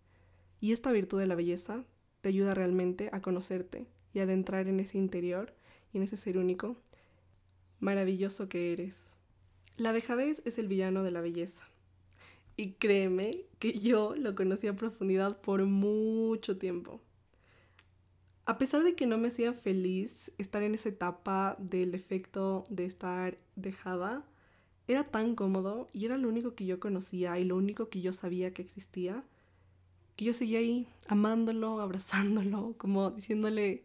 Y 0.62 0.72
esta 0.72 0.92
virtud 0.92 1.20
de 1.20 1.28
la 1.28 1.36
belleza 1.36 1.84
te 2.22 2.30
ayuda 2.30 2.54
realmente 2.54 3.10
a 3.12 3.22
conocerte 3.22 3.88
y 4.14 4.20
adentrar 4.20 4.68
en 4.68 4.80
ese 4.80 4.98
interior 4.98 5.54
y 5.92 5.98
en 5.98 6.04
ese 6.04 6.16
ser 6.16 6.38
único 6.38 6.78
maravilloso 7.80 8.48
que 8.48 8.72
eres. 8.72 9.16
La 9.78 9.92
dejadez 9.94 10.42
es 10.46 10.58
el 10.58 10.68
villano 10.68 11.04
de 11.04 11.12
la 11.12 11.22
belleza. 11.22 11.66
Y 12.56 12.74
créeme 12.74 13.46
que 13.60 13.74
yo 13.74 14.16
lo 14.16 14.36
conocí 14.36 14.68
a 14.68 14.76
profundidad 14.76 15.40
por 15.42 15.66
mucho 15.66 16.58
tiempo. 16.58 17.02
A 18.50 18.58
pesar 18.58 18.82
de 18.82 18.96
que 18.96 19.06
no 19.06 19.20
me 19.20 19.28
hacía 19.28 19.54
feliz 19.54 20.32
estar 20.40 20.64
en 20.64 20.74
esa 20.74 20.90
etapa 20.90 21.56
del 21.60 21.94
efecto 21.94 22.64
de 22.72 22.86
estar 22.86 23.38
dejada, 23.56 24.26
era 24.88 25.04
tan 25.04 25.36
cómodo 25.36 25.88
y 25.94 26.06
era 26.06 26.18
lo 26.18 26.28
único 26.28 26.56
que 26.56 26.66
yo 26.66 26.80
conocía 26.80 27.38
y 27.38 27.44
lo 27.44 27.56
único 27.56 27.90
que 27.90 28.02
yo 28.02 28.12
sabía 28.12 28.52
que 28.52 28.64
existía, 28.64 29.24
que 30.16 30.26
yo 30.26 30.34
seguía 30.34 30.58
ahí 30.58 30.88
amándolo, 31.08 31.80
abrazándolo, 31.80 32.74
como 32.80 33.12
diciéndole 33.12 33.84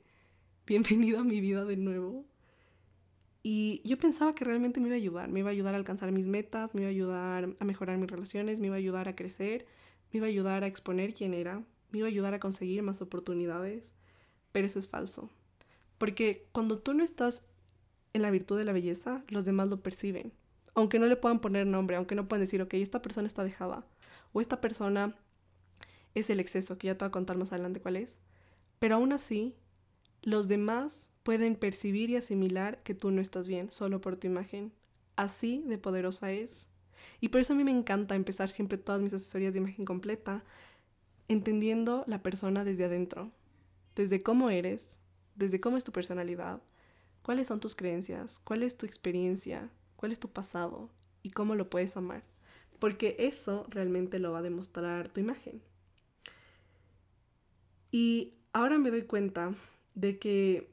bienvenido 0.66 1.20
a 1.20 1.24
mi 1.24 1.42
vida 1.42 1.66
de 1.66 1.76
nuevo. 1.76 2.24
Y 3.42 3.82
yo 3.84 3.98
pensaba 3.98 4.32
que 4.32 4.46
realmente 4.46 4.80
me 4.80 4.86
iba 4.86 4.94
a 4.94 4.96
ayudar, 4.96 5.28
me 5.28 5.40
iba 5.40 5.50
a 5.50 5.52
ayudar 5.52 5.74
a 5.74 5.76
alcanzar 5.76 6.10
mis 6.10 6.26
metas, 6.26 6.74
me 6.74 6.80
iba 6.80 6.88
a 6.88 6.90
ayudar 6.90 7.54
a 7.60 7.64
mejorar 7.66 7.98
mis 7.98 8.10
relaciones, 8.10 8.60
me 8.60 8.68
iba 8.68 8.76
a 8.76 8.78
ayudar 8.78 9.08
a 9.08 9.14
crecer, 9.14 9.66
me 10.10 10.16
iba 10.20 10.26
a 10.26 10.30
ayudar 10.30 10.64
a 10.64 10.68
exponer 10.68 11.12
quién 11.12 11.34
era, 11.34 11.62
me 11.90 11.98
iba 11.98 12.06
a 12.06 12.10
ayudar 12.10 12.32
a 12.32 12.40
conseguir 12.40 12.82
más 12.82 13.02
oportunidades. 13.02 13.92
Pero 14.54 14.68
eso 14.68 14.78
es 14.78 14.86
falso. 14.86 15.30
Porque 15.98 16.46
cuando 16.52 16.78
tú 16.78 16.94
no 16.94 17.02
estás 17.02 17.42
en 18.12 18.22
la 18.22 18.30
virtud 18.30 18.56
de 18.56 18.64
la 18.64 18.72
belleza, 18.72 19.24
los 19.26 19.44
demás 19.44 19.66
lo 19.66 19.82
perciben. 19.82 20.32
Aunque 20.76 21.00
no 21.00 21.06
le 21.06 21.16
puedan 21.16 21.40
poner 21.40 21.66
nombre, 21.66 21.96
aunque 21.96 22.14
no 22.14 22.28
puedan 22.28 22.42
decir, 22.44 22.62
ok, 22.62 22.74
esta 22.74 23.02
persona 23.02 23.26
está 23.26 23.42
dejada, 23.42 23.84
o 24.32 24.40
esta 24.40 24.60
persona 24.60 25.16
es 26.14 26.30
el 26.30 26.38
exceso, 26.38 26.78
que 26.78 26.86
ya 26.86 26.96
te 26.96 27.04
voy 27.04 27.08
a 27.08 27.10
contar 27.10 27.36
más 27.36 27.52
adelante 27.52 27.80
cuál 27.80 27.96
es. 27.96 28.20
Pero 28.78 28.94
aún 28.94 29.12
así, 29.12 29.56
los 30.22 30.46
demás 30.46 31.10
pueden 31.24 31.56
percibir 31.56 32.10
y 32.10 32.16
asimilar 32.16 32.80
que 32.84 32.94
tú 32.94 33.10
no 33.10 33.20
estás 33.20 33.48
bien 33.48 33.72
solo 33.72 34.00
por 34.00 34.14
tu 34.16 34.28
imagen. 34.28 34.72
Así 35.16 35.64
de 35.66 35.78
poderosa 35.78 36.30
es. 36.30 36.68
Y 37.20 37.30
por 37.30 37.40
eso 37.40 37.54
a 37.54 37.56
mí 37.56 37.64
me 37.64 37.72
encanta 37.72 38.14
empezar 38.14 38.50
siempre 38.50 38.78
todas 38.78 39.02
mis 39.02 39.14
asesorías 39.14 39.52
de 39.52 39.58
imagen 39.58 39.84
completa 39.84 40.44
entendiendo 41.26 42.04
la 42.06 42.22
persona 42.22 42.62
desde 42.62 42.84
adentro, 42.84 43.32
desde 43.94 44.22
cómo 44.22 44.50
eres, 44.50 44.98
desde 45.34 45.60
cómo 45.60 45.76
es 45.76 45.84
tu 45.84 45.92
personalidad, 45.92 46.62
cuáles 47.22 47.46
son 47.48 47.60
tus 47.60 47.74
creencias, 47.74 48.38
cuál 48.38 48.62
es 48.62 48.76
tu 48.76 48.86
experiencia, 48.86 49.70
cuál 49.96 50.12
es 50.12 50.20
tu 50.20 50.28
pasado 50.28 50.90
y 51.22 51.30
cómo 51.30 51.54
lo 51.54 51.70
puedes 51.70 51.96
amar. 51.96 52.22
Porque 52.78 53.16
eso 53.18 53.66
realmente 53.70 54.18
lo 54.18 54.32
va 54.32 54.40
a 54.40 54.42
demostrar 54.42 55.08
tu 55.08 55.20
imagen. 55.20 55.62
Y 57.90 58.34
ahora 58.52 58.78
me 58.78 58.90
doy 58.90 59.02
cuenta 59.02 59.54
de 59.94 60.18
que 60.18 60.68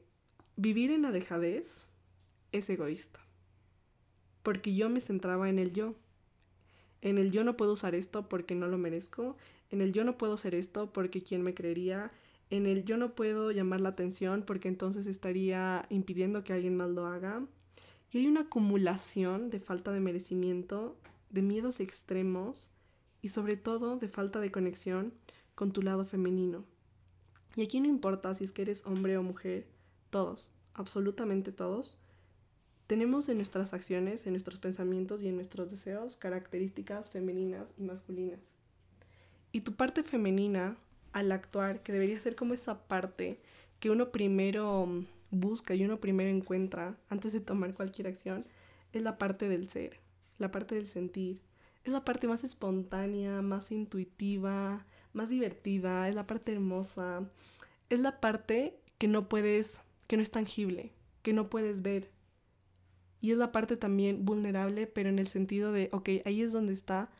vivir 0.56 0.90
en 0.90 1.02
la 1.02 1.12
dejadez 1.12 1.86
es 2.50 2.68
egoísta. 2.68 3.20
Porque 4.42 4.74
yo 4.74 4.88
me 4.90 5.00
centraba 5.00 5.48
en 5.48 5.58
el 5.58 5.72
yo. 5.72 5.94
En 7.00 7.18
el 7.18 7.30
yo 7.30 7.44
no 7.44 7.56
puedo 7.56 7.72
usar 7.72 7.94
esto 7.94 8.28
porque 8.28 8.54
no 8.54 8.66
lo 8.66 8.76
merezco. 8.76 9.36
En 9.70 9.80
el 9.80 9.92
yo 9.92 10.04
no 10.04 10.18
puedo 10.18 10.34
hacer 10.34 10.54
esto 10.54 10.92
porque 10.92 11.22
quién 11.22 11.42
me 11.42 11.54
creería. 11.54 12.10
En 12.52 12.66
el 12.66 12.84
yo 12.84 12.98
no 12.98 13.14
puedo 13.14 13.50
llamar 13.50 13.80
la 13.80 13.88
atención 13.88 14.42
porque 14.42 14.68
entonces 14.68 15.06
estaría 15.06 15.86
impidiendo 15.88 16.44
que 16.44 16.52
alguien 16.52 16.76
más 16.76 16.90
lo 16.90 17.06
haga. 17.06 17.46
Y 18.10 18.18
hay 18.18 18.26
una 18.26 18.42
acumulación 18.42 19.48
de 19.48 19.58
falta 19.58 19.90
de 19.90 20.00
merecimiento, 20.00 20.98
de 21.30 21.40
miedos 21.40 21.80
extremos 21.80 22.68
y 23.22 23.30
sobre 23.30 23.56
todo 23.56 23.96
de 23.96 24.06
falta 24.10 24.38
de 24.38 24.52
conexión 24.52 25.14
con 25.54 25.72
tu 25.72 25.80
lado 25.80 26.04
femenino. 26.04 26.66
Y 27.56 27.62
aquí 27.62 27.80
no 27.80 27.88
importa 27.88 28.34
si 28.34 28.44
es 28.44 28.52
que 28.52 28.60
eres 28.60 28.84
hombre 28.84 29.16
o 29.16 29.22
mujer, 29.22 29.66
todos, 30.10 30.52
absolutamente 30.74 31.52
todos, 31.52 31.96
tenemos 32.86 33.30
en 33.30 33.38
nuestras 33.38 33.72
acciones, 33.72 34.26
en 34.26 34.34
nuestros 34.34 34.58
pensamientos 34.58 35.22
y 35.22 35.28
en 35.28 35.36
nuestros 35.36 35.70
deseos 35.70 36.18
características 36.18 37.08
femeninas 37.08 37.72
y 37.78 37.84
masculinas. 37.84 38.40
Y 39.52 39.62
tu 39.62 39.72
parte 39.72 40.02
femenina, 40.02 40.76
al 41.12 41.32
actuar, 41.32 41.82
que 41.82 41.92
debería 41.92 42.18
ser 42.20 42.34
como 42.34 42.54
esa 42.54 42.86
parte 42.86 43.40
que 43.80 43.90
uno 43.90 44.12
primero 44.12 44.88
busca 45.30 45.74
y 45.74 45.84
uno 45.84 45.98
primero 45.98 46.30
encuentra 46.30 46.96
antes 47.08 47.32
de 47.32 47.40
tomar 47.40 47.74
cualquier 47.74 48.06
acción, 48.06 48.44
es 48.92 49.02
la 49.02 49.18
parte 49.18 49.48
del 49.48 49.68
ser, 49.68 49.98
la 50.38 50.50
parte 50.50 50.74
del 50.74 50.86
sentir. 50.86 51.40
Es 51.84 51.92
la 51.92 52.04
parte 52.04 52.28
más 52.28 52.44
espontánea, 52.44 53.42
más 53.42 53.72
intuitiva, 53.72 54.86
más 55.12 55.28
divertida, 55.28 56.08
es 56.08 56.14
la 56.14 56.26
parte 56.28 56.52
hermosa, 56.52 57.28
es 57.90 57.98
la 57.98 58.20
parte 58.20 58.78
que 58.98 59.08
no 59.08 59.28
puedes, 59.28 59.80
que 60.06 60.16
no 60.16 60.22
es 60.22 60.30
tangible, 60.30 60.92
que 61.22 61.32
no 61.32 61.50
puedes 61.50 61.82
ver. 61.82 62.10
Y 63.20 63.32
es 63.32 63.36
la 63.36 63.50
parte 63.50 63.76
también 63.76 64.24
vulnerable, 64.24 64.86
pero 64.86 65.08
en 65.08 65.18
el 65.18 65.26
sentido 65.26 65.72
de, 65.72 65.88
ok, 65.92 66.08
ahí 66.24 66.42
es 66.42 66.52
donde 66.52 66.72
está, 66.72 67.10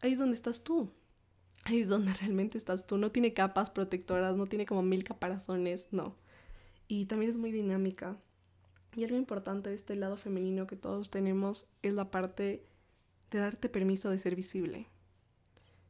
ahí 0.00 0.12
es 0.12 0.18
donde 0.18 0.36
estás 0.36 0.64
tú. 0.64 0.90
Es 1.70 1.88
donde 1.88 2.12
realmente 2.14 2.58
estás 2.58 2.86
tú. 2.86 2.96
No 2.96 3.10
tiene 3.10 3.34
capas 3.34 3.70
protectoras, 3.70 4.36
no 4.36 4.46
tiene 4.46 4.66
como 4.66 4.82
mil 4.82 5.04
caparazones, 5.04 5.88
no. 5.90 6.14
Y 6.88 7.06
también 7.06 7.32
es 7.32 7.38
muy 7.38 7.50
dinámica. 7.50 8.16
Y 8.94 9.04
algo 9.04 9.16
importante 9.16 9.70
de 9.70 9.76
este 9.76 9.96
lado 9.96 10.16
femenino 10.16 10.66
que 10.66 10.76
todos 10.76 11.10
tenemos 11.10 11.68
es 11.82 11.92
la 11.92 12.10
parte 12.10 12.64
de 13.30 13.38
darte 13.38 13.68
permiso 13.68 14.10
de 14.10 14.18
ser 14.18 14.36
visible. 14.36 14.86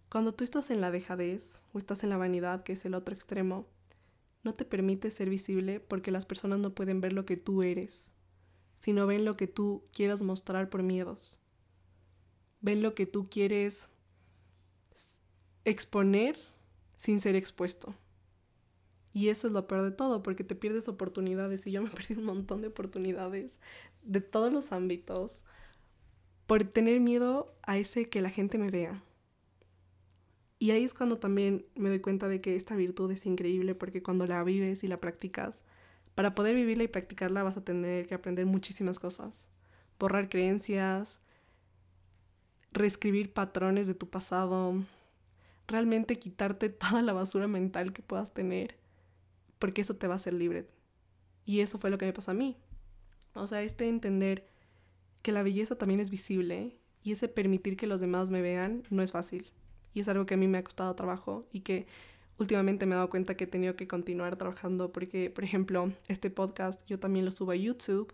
Cuando 0.09 0.33
tú 0.33 0.45
estás 0.45 0.71
en 0.71 0.81
la 0.81 0.91
dejadez 0.91 1.63
o 1.73 1.79
estás 1.79 2.03
en 2.03 2.11
la 2.11 2.17
vanidad, 2.17 2.63
que 2.63 2.73
es 2.73 2.85
el 2.85 2.95
otro 2.95 3.15
extremo, 3.15 3.67
no 4.43 4.55
te 4.55 4.65
permite 4.65 5.11
ser 5.11 5.29
visible 5.29 5.81
porque 5.81 6.11
las 6.11 6.25
personas 6.25 6.59
no 6.59 6.75
pueden 6.75 7.01
ver 7.01 7.13
lo 7.13 7.27
que 7.27 7.37
tú 7.37 7.63
eres, 7.63 8.13
sino 8.77 9.07
ven 9.07 9.25
lo 9.25 9.37
que 9.37 9.47
tú 9.47 9.85
quieras 9.93 10.23
mostrar 10.23 10.71
por 10.71 10.83
miedos. 10.83 11.41
Ven 12.61 12.83
lo 12.83 12.95
que 12.95 13.07
tú 13.07 13.29
quieres 13.29 13.89
exponer 15.67 16.39
sin 16.97 17.21
ser 17.21 17.37
expuesto. 17.37 17.95
Y 19.13 19.29
eso 19.29 19.47
es 19.47 19.53
lo 19.53 19.67
peor 19.67 19.83
de 19.83 19.91
todo, 19.91 20.23
porque 20.23 20.45
te 20.45 20.55
pierdes 20.55 20.89
oportunidades 20.89 21.67
y 21.67 21.73
yo 21.73 21.83
me 21.83 21.91
perdí 21.95 22.15
un 22.15 22.25
montón 22.25 22.63
de 22.63 22.69
oportunidades 22.69 23.61
de 24.03 24.23
todos 24.23 24.51
los 24.51 24.73
ámbitos 24.73 25.45
por 26.47 26.65
tener 26.65 27.01
miedo 27.01 27.55
a 27.63 27.77
ese 27.77 28.09
que 28.09 28.23
la 28.23 28.31
gente 28.31 28.57
me 28.57 28.71
vea, 28.71 29.03
y 30.59 30.71
ahí 30.71 30.85
es 30.85 30.95
cuando 30.95 31.19
también 31.19 31.67
me 31.75 31.91
doy 31.91 32.01
cuenta 32.01 32.29
de 32.29 32.41
que 32.41 32.57
esta 32.57 32.77
virtud 32.77 33.11
es 33.11 33.27
increíble 33.27 33.75
porque 33.75 34.03
cuando 34.03 34.27
la 34.27 34.43
vives 34.43 34.85
y 34.85 34.89
la 34.89 35.01
practicas, 35.01 35.63
para 36.15 36.35
poder 36.35 36.55
vivirla 36.55 36.85
y 36.85 36.89
practicarla 36.89 37.43
vas 37.43 37.59
a 37.59 37.65
tener 37.65 38.07
que 38.07 38.15
aprender 38.15 38.47
muchísimas 38.47 38.99
cosas. 38.99 39.49
Borrar 39.99 40.31
creencias, 40.31 41.21
reescribir 42.73 43.35
patrones 43.35 43.87
de 43.87 43.95
tu 43.95 44.09
pasado, 44.09 44.83
realmente 45.69 46.19
quitarte 46.19 46.69
toda 46.69 47.03
la 47.03 47.13
basura 47.13 47.47
mental 47.47 47.93
que 47.93 48.03
puedas 48.03 48.33
tener, 48.33 48.77
porque 49.59 49.83
eso 49.83 49.97
te 49.97 50.07
va 50.07 50.15
a 50.15 50.17
hacer 50.17 50.35
libre. 50.35 50.69
Y 51.45 51.61
eso 51.61 51.79
fue 51.79 51.91
lo 51.91 51.99
que 51.99 52.07
me 52.07 52.13
pasó 52.13 52.33
a 52.33 52.35
mí. 52.35 52.57
O 53.35 53.47
sea, 53.47 53.63
este 53.63 53.89
entender 53.89 54.47
que 55.23 55.33
la 55.33 55.43
belleza 55.43 55.77
también 55.77 56.01
es 56.01 56.11
visible 56.11 56.79
y 57.03 57.13
ese 57.13 57.29
permitir 57.29 57.77
que 57.77 57.87
los 57.87 58.01
demás 58.01 58.31
me 58.31 58.43
vean 58.43 58.83
no 58.91 59.03
es 59.03 59.13
fácil. 59.13 59.53
Y 59.93 60.01
es 60.01 60.09
algo 60.09 60.27
que 60.27 60.35
a 60.35 60.37
mí 60.37 60.49
me 60.49 60.59
ha 60.59 60.65
costado 60.65 60.95
trabajo 60.95 61.47
y 61.53 61.61
que 61.61 61.87
últimamente 62.39 62.87
me 62.87 62.95
he 62.95 62.97
dado 62.97 63.11
cuenta 63.11 63.37
que 63.37 63.45
he 63.45 63.47
tenido 63.47 63.77
que 63.77 63.89
continuar 63.89 64.37
trabajando 64.37 64.93
porque, 64.93 65.31
por 65.31 65.45
ejemplo, 65.45 65.93
este 66.09 66.31
podcast 66.31 66.85
yo 66.87 66.99
también 66.99 67.25
lo 67.25 67.31
subo 67.31 67.53
a 67.53 67.57
YouTube 67.57 68.13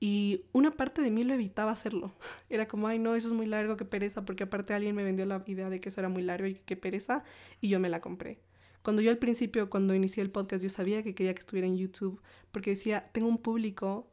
y 0.00 0.44
una 0.52 0.70
parte 0.70 1.02
de 1.02 1.10
mí 1.10 1.24
lo 1.24 1.34
evitaba 1.34 1.72
hacerlo. 1.72 2.12
Era 2.48 2.68
como, 2.68 2.88
ay, 2.88 2.98
no, 2.98 3.14
eso 3.14 3.28
es 3.28 3.34
muy 3.34 3.46
largo, 3.46 3.76
qué 3.76 3.84
pereza, 3.84 4.24
porque 4.24 4.44
aparte 4.44 4.74
alguien 4.74 4.94
me 4.94 5.04
vendió 5.04 5.26
la 5.26 5.42
idea 5.46 5.70
de 5.70 5.80
que 5.80 5.88
eso 5.88 6.00
era 6.00 6.08
muy 6.08 6.22
largo 6.22 6.46
y 6.46 6.54
qué 6.54 6.76
pereza 6.76 7.24
y 7.60 7.68
yo 7.68 7.80
me 7.80 7.88
la 7.88 8.00
compré. 8.00 8.40
Cuando 8.82 9.02
yo 9.02 9.10
al 9.10 9.18
principio, 9.18 9.68
cuando 9.68 9.94
inicié 9.94 10.22
el 10.22 10.30
podcast, 10.30 10.62
yo 10.62 10.70
sabía 10.70 11.02
que 11.02 11.14
quería 11.14 11.34
que 11.34 11.40
estuviera 11.40 11.66
en 11.66 11.76
YouTube 11.76 12.22
porque 12.52 12.70
decía, 12.70 13.10
tengo 13.12 13.28
un 13.28 13.38
público 13.38 14.08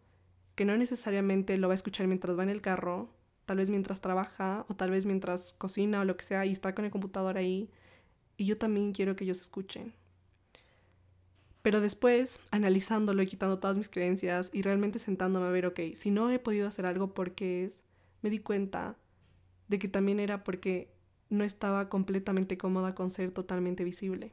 que 0.55 0.65
no 0.65 0.75
necesariamente 0.77 1.57
lo 1.57 1.67
va 1.67 1.73
a 1.73 1.75
escuchar 1.75 2.07
mientras 2.07 2.37
va 2.37 2.43
en 2.43 2.49
el 2.49 2.61
carro, 2.61 3.09
tal 3.45 3.57
vez 3.57 3.69
mientras 3.69 4.01
trabaja 4.01 4.65
o 4.67 4.75
tal 4.75 4.89
vez 4.89 5.05
mientras 5.05 5.53
cocina 5.53 6.01
o 6.01 6.05
lo 6.05 6.17
que 6.17 6.25
sea 6.25 6.45
y 6.45 6.51
está 6.51 6.73
con 6.73 6.85
el 6.85 6.91
computador 6.91 7.37
ahí. 7.37 7.69
Y 8.37 8.45
yo 8.45 8.57
también 8.57 8.91
quiero 8.91 9.15
que 9.15 9.23
ellos 9.23 9.39
escuchen. 9.39 9.93
Pero 11.65 11.81
después, 11.81 12.39
analizándolo 12.51 13.23
y 13.23 13.25
quitando 13.25 13.57
todas 13.57 13.75
mis 13.75 13.89
creencias 13.89 14.51
y 14.53 14.61
realmente 14.61 14.99
sentándome 14.99 15.47
a 15.47 15.49
ver, 15.49 15.65
ok, 15.65 15.79
si 15.95 16.11
no 16.11 16.29
he 16.29 16.37
podido 16.37 16.67
hacer 16.67 16.85
algo 16.85 17.15
porque 17.15 17.65
es, 17.65 17.81
me 18.21 18.29
di 18.29 18.37
cuenta 18.37 18.99
de 19.67 19.79
que 19.79 19.87
también 19.87 20.19
era 20.19 20.43
porque 20.43 20.93
no 21.31 21.43
estaba 21.43 21.89
completamente 21.89 22.55
cómoda 22.55 22.93
con 22.93 23.09
ser 23.09 23.31
totalmente 23.31 23.83
visible. 23.83 24.31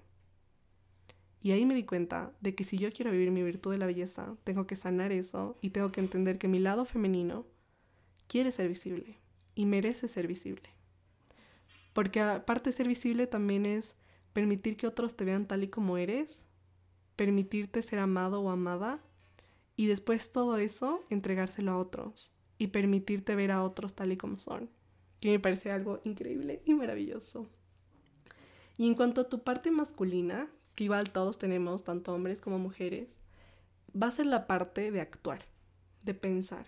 Y 1.41 1.53
ahí 1.53 1.65
me 1.65 1.75
di 1.75 1.85
cuenta 1.85 2.35
de 2.43 2.55
que 2.55 2.65
si 2.65 2.77
yo 2.77 2.93
quiero 2.93 3.11
vivir 3.11 3.31
mi 3.31 3.43
virtud 3.43 3.73
de 3.73 3.79
la 3.79 3.87
belleza, 3.87 4.37
tengo 4.45 4.67
que 4.67 4.77
sanar 4.77 5.11
eso 5.11 5.57
y 5.63 5.71
tengo 5.71 5.91
que 5.91 6.01
entender 6.01 6.37
que 6.37 6.49
mi 6.49 6.59
lado 6.59 6.85
femenino 6.85 7.47
quiere 8.27 8.53
ser 8.53 8.69
visible 8.69 9.17
y 9.55 9.65
merece 9.65 10.07
ser 10.07 10.27
visible. 10.27 10.69
Porque 11.95 12.21
aparte 12.21 12.69
de 12.69 12.77
ser 12.77 12.89
visible 12.89 13.27
también 13.27 13.65
es 13.65 13.97
permitir 14.35 14.77
que 14.77 14.87
otros 14.87 15.17
te 15.17 15.25
vean 15.25 15.47
tal 15.47 15.65
y 15.65 15.69
como 15.69 15.97
eres, 15.97 16.45
permitirte 17.23 17.83
ser 17.83 18.01
amado 18.01 18.41
o 18.41 18.51
amada 18.51 18.99
y 19.77 19.87
después 19.87 20.33
todo 20.33 20.57
eso 20.57 21.05
entregárselo 21.09 21.71
a 21.71 21.79
otros 21.79 22.33
y 22.59 22.67
permitirte 22.67 23.37
ver 23.37 23.53
a 23.53 23.63
otros 23.63 23.95
tal 23.95 24.11
y 24.11 24.17
como 24.17 24.41
son 24.41 24.69
que 25.21 25.31
me 25.31 25.39
parece 25.39 25.71
algo 25.71 26.01
increíble 26.03 26.63
y 26.65 26.75
maravilloso. 26.75 27.47
Y 28.77 28.89
en 28.89 28.97
cuanto 28.97 29.21
a 29.21 29.29
tu 29.29 29.45
parte 29.45 29.71
masculina, 29.71 30.49
que 30.75 30.83
igual 30.83 31.13
todos 31.13 31.39
tenemos, 31.39 31.85
tanto 31.85 32.13
hombres 32.13 32.41
como 32.41 32.59
mujeres, 32.59 33.21
va 33.95 34.09
a 34.09 34.11
ser 34.11 34.27
la 34.27 34.49
parte 34.49 34.91
de 34.91 35.01
actuar, 35.01 35.45
de 36.03 36.15
pensar. 36.15 36.67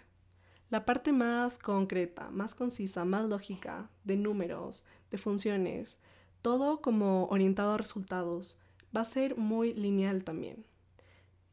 La 0.70 0.84
parte 0.84 1.12
más 1.12 1.58
concreta, 1.58 2.30
más 2.30 2.54
concisa, 2.54 3.04
más 3.04 3.28
lógica, 3.28 3.90
de 4.04 4.14
números, 4.16 4.84
de 5.10 5.18
funciones, 5.18 5.98
todo 6.40 6.80
como 6.80 7.26
orientado 7.30 7.72
a 7.72 7.78
resultados, 7.78 8.56
va 8.94 9.02
a 9.02 9.04
ser 9.04 9.36
muy 9.36 9.74
lineal 9.74 10.24
también. 10.24 10.64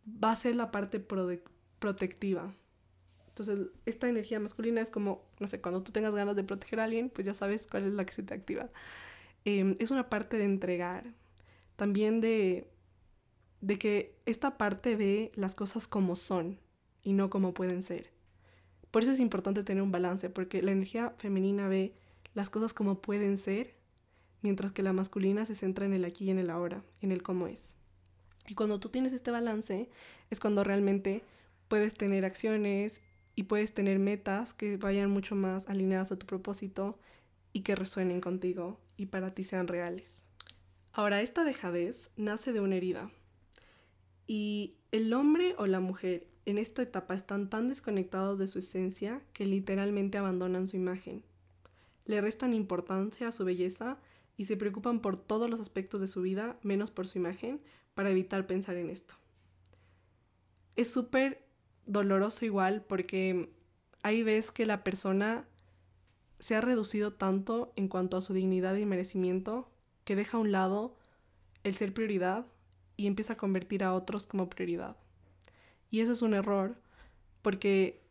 Va 0.05 0.31
a 0.31 0.35
ser 0.35 0.55
la 0.55 0.71
parte 0.71 0.99
protectiva, 1.79 2.53
entonces, 3.31 3.69
esta 3.85 4.09
energía 4.09 4.39
masculina 4.39 4.81
es 4.81 4.91
como, 4.91 5.23
no 5.39 5.47
sé, 5.47 5.61
cuando 5.61 5.81
tú 5.81 5.91
tengas 5.91 6.13
ganas 6.13 6.35
de 6.35 6.43
proteger 6.43 6.81
a 6.81 6.83
alguien, 6.83 7.09
pues 7.09 7.25
ya 7.25 7.33
sabes 7.33 7.65
cuál 7.65 7.85
es 7.85 7.93
la 7.93 8.05
que 8.05 8.13
se 8.13 8.23
te 8.23 8.33
activa. 8.33 8.69
Em, 9.45 9.77
es 9.79 9.91
una 9.91 10.09
parte 10.09 10.37
de 10.37 10.43
entregar, 10.45 11.13
también 11.77 12.21
de, 12.21 12.69
de 13.61 13.79
que 13.79 14.15
esta 14.25 14.57
parte 14.57 14.95
ve 14.95 15.31
las 15.35 15.55
cosas 15.55 15.87
como 15.87 16.15
son 16.15 16.59
y 17.03 17.13
no 17.13 17.29
como 17.29 17.53
pueden 17.53 17.83
ser. 17.83 18.11
Por 18.91 19.03
eso 19.03 19.11
es 19.13 19.19
importante 19.19 19.63
tener 19.63 19.83
un 19.83 19.91
balance, 19.91 20.29
porque 20.29 20.61
la 20.61 20.71
energía 20.71 21.15
femenina 21.17 21.67
ve 21.69 21.95
las 22.33 22.49
cosas 22.49 22.73
como 22.73 23.01
pueden 23.01 23.37
ser, 23.37 23.75
mientras 24.41 24.71
que 24.71 24.83
la 24.83 24.93
masculina 24.93 25.45
se 25.45 25.55
centra 25.55 25.85
en 25.85 25.93
el 25.93 26.05
aquí 26.05 26.25
y 26.25 26.29
en 26.29 26.39
el 26.39 26.49
ahora, 26.49 26.83
en 27.01 27.11
el 27.11 27.23
cómo 27.23 27.47
es. 27.47 27.75
Y 28.47 28.55
cuando 28.55 28.79
tú 28.79 28.89
tienes 28.89 29.13
este 29.13 29.31
balance, 29.31 29.89
es 30.29 30.39
cuando 30.39 30.63
realmente 30.63 31.23
puedes 31.67 31.93
tener 31.93 32.25
acciones 32.25 33.01
y 33.35 33.43
puedes 33.43 33.73
tener 33.73 33.99
metas 33.99 34.53
que 34.53 34.77
vayan 34.77 35.09
mucho 35.09 35.35
más 35.35 35.69
alineadas 35.69 36.11
a 36.11 36.19
tu 36.19 36.25
propósito 36.25 36.99
y 37.53 37.61
que 37.61 37.75
resuenen 37.75 38.21
contigo 38.21 38.79
y 38.97 39.07
para 39.07 39.33
ti 39.33 39.43
sean 39.43 39.67
reales. 39.67 40.25
Ahora, 40.93 41.21
esta 41.21 41.43
dejadez 41.43 42.09
nace 42.17 42.51
de 42.51 42.59
una 42.59 42.75
herida 42.75 43.11
y 44.27 44.75
el 44.91 45.13
hombre 45.13 45.55
o 45.57 45.67
la 45.67 45.79
mujer 45.79 46.27
en 46.45 46.57
esta 46.57 46.81
etapa 46.81 47.13
están 47.13 47.49
tan 47.49 47.69
desconectados 47.69 48.39
de 48.39 48.47
su 48.47 48.59
esencia 48.59 49.21
que 49.33 49.45
literalmente 49.45 50.17
abandonan 50.17 50.67
su 50.67 50.75
imagen. 50.75 51.23
Le 52.05 52.19
restan 52.19 52.53
importancia 52.53 53.27
a 53.27 53.31
su 53.31 53.45
belleza 53.45 53.99
y 54.37 54.45
se 54.45 54.57
preocupan 54.57 54.99
por 54.99 55.17
todos 55.17 55.49
los 55.49 55.59
aspectos 55.59 56.01
de 56.01 56.07
su 56.07 56.21
vida 56.21 56.57
menos 56.63 56.91
por 56.91 57.07
su 57.07 57.17
imagen 57.17 57.61
para 57.93 58.09
evitar 58.09 58.47
pensar 58.47 58.75
en 58.77 58.89
esto. 58.89 59.15
Es 60.75 60.91
súper 60.91 61.45
doloroso 61.85 62.45
igual 62.45 62.83
porque 62.87 63.53
ahí 64.03 64.23
ves 64.23 64.51
que 64.51 64.65
la 64.65 64.83
persona 64.83 65.45
se 66.39 66.55
ha 66.55 66.61
reducido 66.61 67.13
tanto 67.13 67.71
en 67.75 67.87
cuanto 67.87 68.17
a 68.17 68.21
su 68.21 68.33
dignidad 68.33 68.75
y 68.75 68.85
merecimiento 68.85 69.69
que 70.03 70.15
deja 70.15 70.37
a 70.37 70.41
un 70.41 70.51
lado 70.51 70.97
el 71.63 71.75
ser 71.75 71.93
prioridad 71.93 72.47
y 72.97 73.07
empieza 73.07 73.33
a 73.33 73.37
convertir 73.37 73.83
a 73.83 73.93
otros 73.93 74.25
como 74.25 74.49
prioridad. 74.49 74.97
Y 75.89 75.99
eso 75.99 76.13
es 76.13 76.21
un 76.21 76.33
error 76.33 76.75
porque 77.41 78.01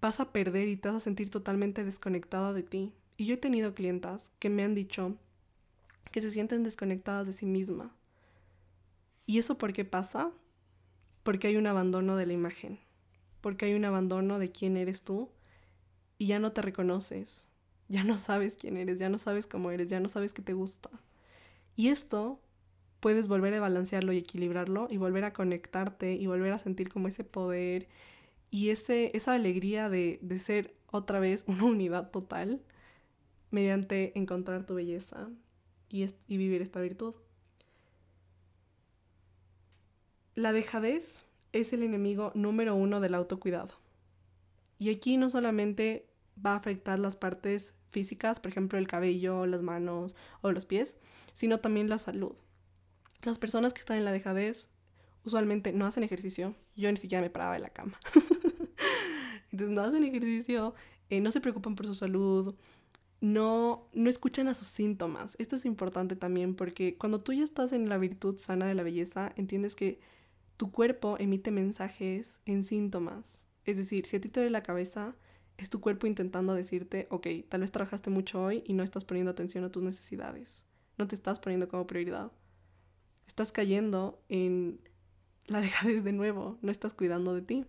vas 0.00 0.20
a 0.20 0.32
perder 0.32 0.68
y 0.68 0.76
te 0.76 0.88
vas 0.88 0.98
a 0.98 1.00
sentir 1.00 1.30
totalmente 1.30 1.84
desconectada 1.84 2.52
de 2.52 2.62
ti. 2.62 2.92
Y 3.16 3.26
yo 3.26 3.34
he 3.34 3.38
tenido 3.38 3.74
clientas 3.74 4.32
que 4.38 4.50
me 4.50 4.64
han 4.64 4.74
dicho 4.74 5.16
que 6.10 6.20
se 6.20 6.30
sienten 6.30 6.64
desconectadas 6.64 7.26
de 7.26 7.32
sí 7.32 7.46
misma. 7.46 7.94
¿Y 9.26 9.38
eso 9.38 9.58
por 9.58 9.72
qué 9.72 9.84
pasa? 9.84 10.30
Porque 11.22 11.48
hay 11.48 11.56
un 11.56 11.66
abandono 11.66 12.16
de 12.16 12.26
la 12.26 12.32
imagen 12.32 12.80
porque 13.40 13.66
hay 13.66 13.74
un 13.74 13.84
abandono 13.84 14.38
de 14.38 14.50
quién 14.50 14.76
eres 14.76 15.02
tú 15.02 15.30
y 16.18 16.26
ya 16.26 16.38
no 16.38 16.52
te 16.52 16.62
reconoces, 16.62 17.48
ya 17.88 18.04
no 18.04 18.18
sabes 18.18 18.56
quién 18.56 18.76
eres, 18.76 18.98
ya 18.98 19.08
no 19.08 19.18
sabes 19.18 19.46
cómo 19.46 19.70
eres, 19.70 19.88
ya 19.88 20.00
no 20.00 20.08
sabes 20.08 20.34
qué 20.34 20.42
te 20.42 20.52
gusta. 20.52 20.90
Y 21.76 21.88
esto 21.88 22.40
puedes 23.00 23.28
volver 23.28 23.54
a 23.54 23.60
balancearlo 23.60 24.12
y 24.12 24.18
equilibrarlo 24.18 24.88
y 24.90 24.96
volver 24.96 25.24
a 25.24 25.32
conectarte 25.32 26.14
y 26.14 26.26
volver 26.26 26.52
a 26.52 26.58
sentir 26.58 26.88
como 26.88 27.08
ese 27.08 27.24
poder 27.24 27.88
y 28.50 28.70
ese, 28.70 29.16
esa 29.16 29.34
alegría 29.34 29.88
de, 29.88 30.18
de 30.22 30.38
ser 30.38 30.74
otra 30.90 31.20
vez 31.20 31.44
una 31.46 31.64
unidad 31.64 32.10
total 32.10 32.60
mediante 33.50 34.18
encontrar 34.18 34.66
tu 34.66 34.74
belleza 34.74 35.30
y, 35.88 36.06
vivir 36.28 36.62
esta 36.62 36.80
virtud. 36.80 37.14
La 40.34 40.52
dejadez 40.52 41.24
es 41.52 41.72
el 41.72 41.82
enemigo 41.82 42.30
número 42.34 42.74
uno 42.74 43.00
del 43.00 43.14
autocuidado. 43.14 43.74
Y 44.78 44.90
aquí 44.90 45.16
no 45.16 45.30
solamente 45.30 46.06
va 46.44 46.52
a 46.52 46.56
afectar 46.56 46.98
las 46.98 47.16
partes 47.16 47.74
físicas, 47.90 48.38
por 48.38 48.50
ejemplo 48.50 48.78
el 48.78 48.86
cabello, 48.86 49.46
las 49.46 49.62
manos 49.62 50.14
o 50.40 50.52
los 50.52 50.66
pies, 50.66 50.98
sino 51.32 51.58
también 51.58 51.88
la 51.88 51.98
salud. 51.98 52.36
Las 53.22 53.38
personas 53.38 53.72
que 53.72 53.80
están 53.80 53.98
en 53.98 54.04
la 54.04 54.12
dejadez 54.12 54.68
usualmente 55.24 55.72
no 55.72 55.86
hacen 55.86 56.04
ejercicio. 56.04 56.54
Yo 56.76 56.90
ni 56.92 56.98
siquiera 56.98 57.22
me 57.22 57.30
paraba 57.30 57.54
de 57.54 57.60
la 57.60 57.70
cama. 57.70 57.98
Entonces 59.50 59.70
no 59.70 59.82
hacen 59.82 60.04
ejercicio, 60.04 60.74
eh, 61.10 61.20
no 61.20 61.32
se 61.32 61.40
preocupan 61.40 61.74
por 61.74 61.86
su 61.86 61.94
salud, 61.94 62.54
no, 63.20 63.88
no 63.94 64.10
escuchan 64.10 64.48
a 64.48 64.54
sus 64.54 64.68
síntomas. 64.68 65.36
Esto 65.38 65.56
es 65.56 65.64
importante 65.64 66.16
también 66.16 66.54
porque 66.54 66.96
cuando 66.96 67.18
tú 67.18 67.32
ya 67.32 67.44
estás 67.44 67.72
en 67.72 67.88
la 67.88 67.98
virtud 67.98 68.38
sana 68.38 68.66
de 68.66 68.74
la 68.74 68.82
belleza, 68.82 69.32
entiendes 69.36 69.74
que 69.74 70.00
tu 70.56 70.70
cuerpo 70.70 71.16
emite 71.18 71.50
mensajes 71.50 72.40
en 72.46 72.64
síntomas. 72.64 73.46
Es 73.64 73.76
decir, 73.76 74.06
si 74.06 74.16
a 74.16 74.20
ti 74.20 74.28
te 74.28 74.40
duele 74.40 74.50
la 74.50 74.62
cabeza, 74.62 75.14
es 75.56 75.70
tu 75.70 75.80
cuerpo 75.80 76.06
intentando 76.06 76.54
decirte, 76.54 77.06
ok, 77.10 77.26
tal 77.48 77.62
vez 77.62 77.72
trabajaste 77.72 78.10
mucho 78.10 78.42
hoy 78.42 78.62
y 78.66 78.72
no 78.72 78.82
estás 78.82 79.04
poniendo 79.04 79.30
atención 79.30 79.64
a 79.64 79.70
tus 79.70 79.82
necesidades. 79.82 80.64
No 80.96 81.06
te 81.06 81.14
estás 81.14 81.40
poniendo 81.40 81.68
como 81.68 81.86
prioridad. 81.86 82.32
Estás 83.26 83.52
cayendo 83.52 84.22
en 84.28 84.80
la 85.46 85.60
dejadez 85.60 86.04
de 86.04 86.12
nuevo, 86.12 86.58
no 86.62 86.70
estás 86.70 86.94
cuidando 86.94 87.34
de 87.34 87.42
ti. 87.42 87.64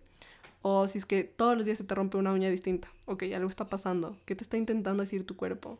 O 0.62 0.86
si 0.88 0.98
es 0.98 1.06
que 1.06 1.24
todos 1.24 1.56
los 1.56 1.64
días 1.64 1.78
se 1.78 1.84
te 1.84 1.94
rompe 1.94 2.18
una 2.18 2.32
uña 2.32 2.50
distinta, 2.50 2.92
ok, 3.06 3.24
algo 3.34 3.48
está 3.48 3.66
pasando. 3.66 4.16
¿Qué 4.26 4.34
te 4.36 4.44
está 4.44 4.56
intentando 4.56 5.02
decir 5.02 5.24
tu 5.24 5.36
cuerpo? 5.36 5.78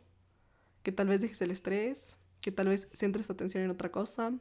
Que 0.83 0.93
tal 0.93 1.09
vez 1.09 1.21
dejes 1.21 1.43
el 1.43 1.51
estrés, 1.51 2.19
que 2.41 2.53
tal 2.53 2.69
vez 2.69 2.89
centres 2.93 3.27
tu 3.27 3.33
atención 3.35 3.63
en 3.63 3.71
otra 3.71 3.91
cosa. 3.91 4.33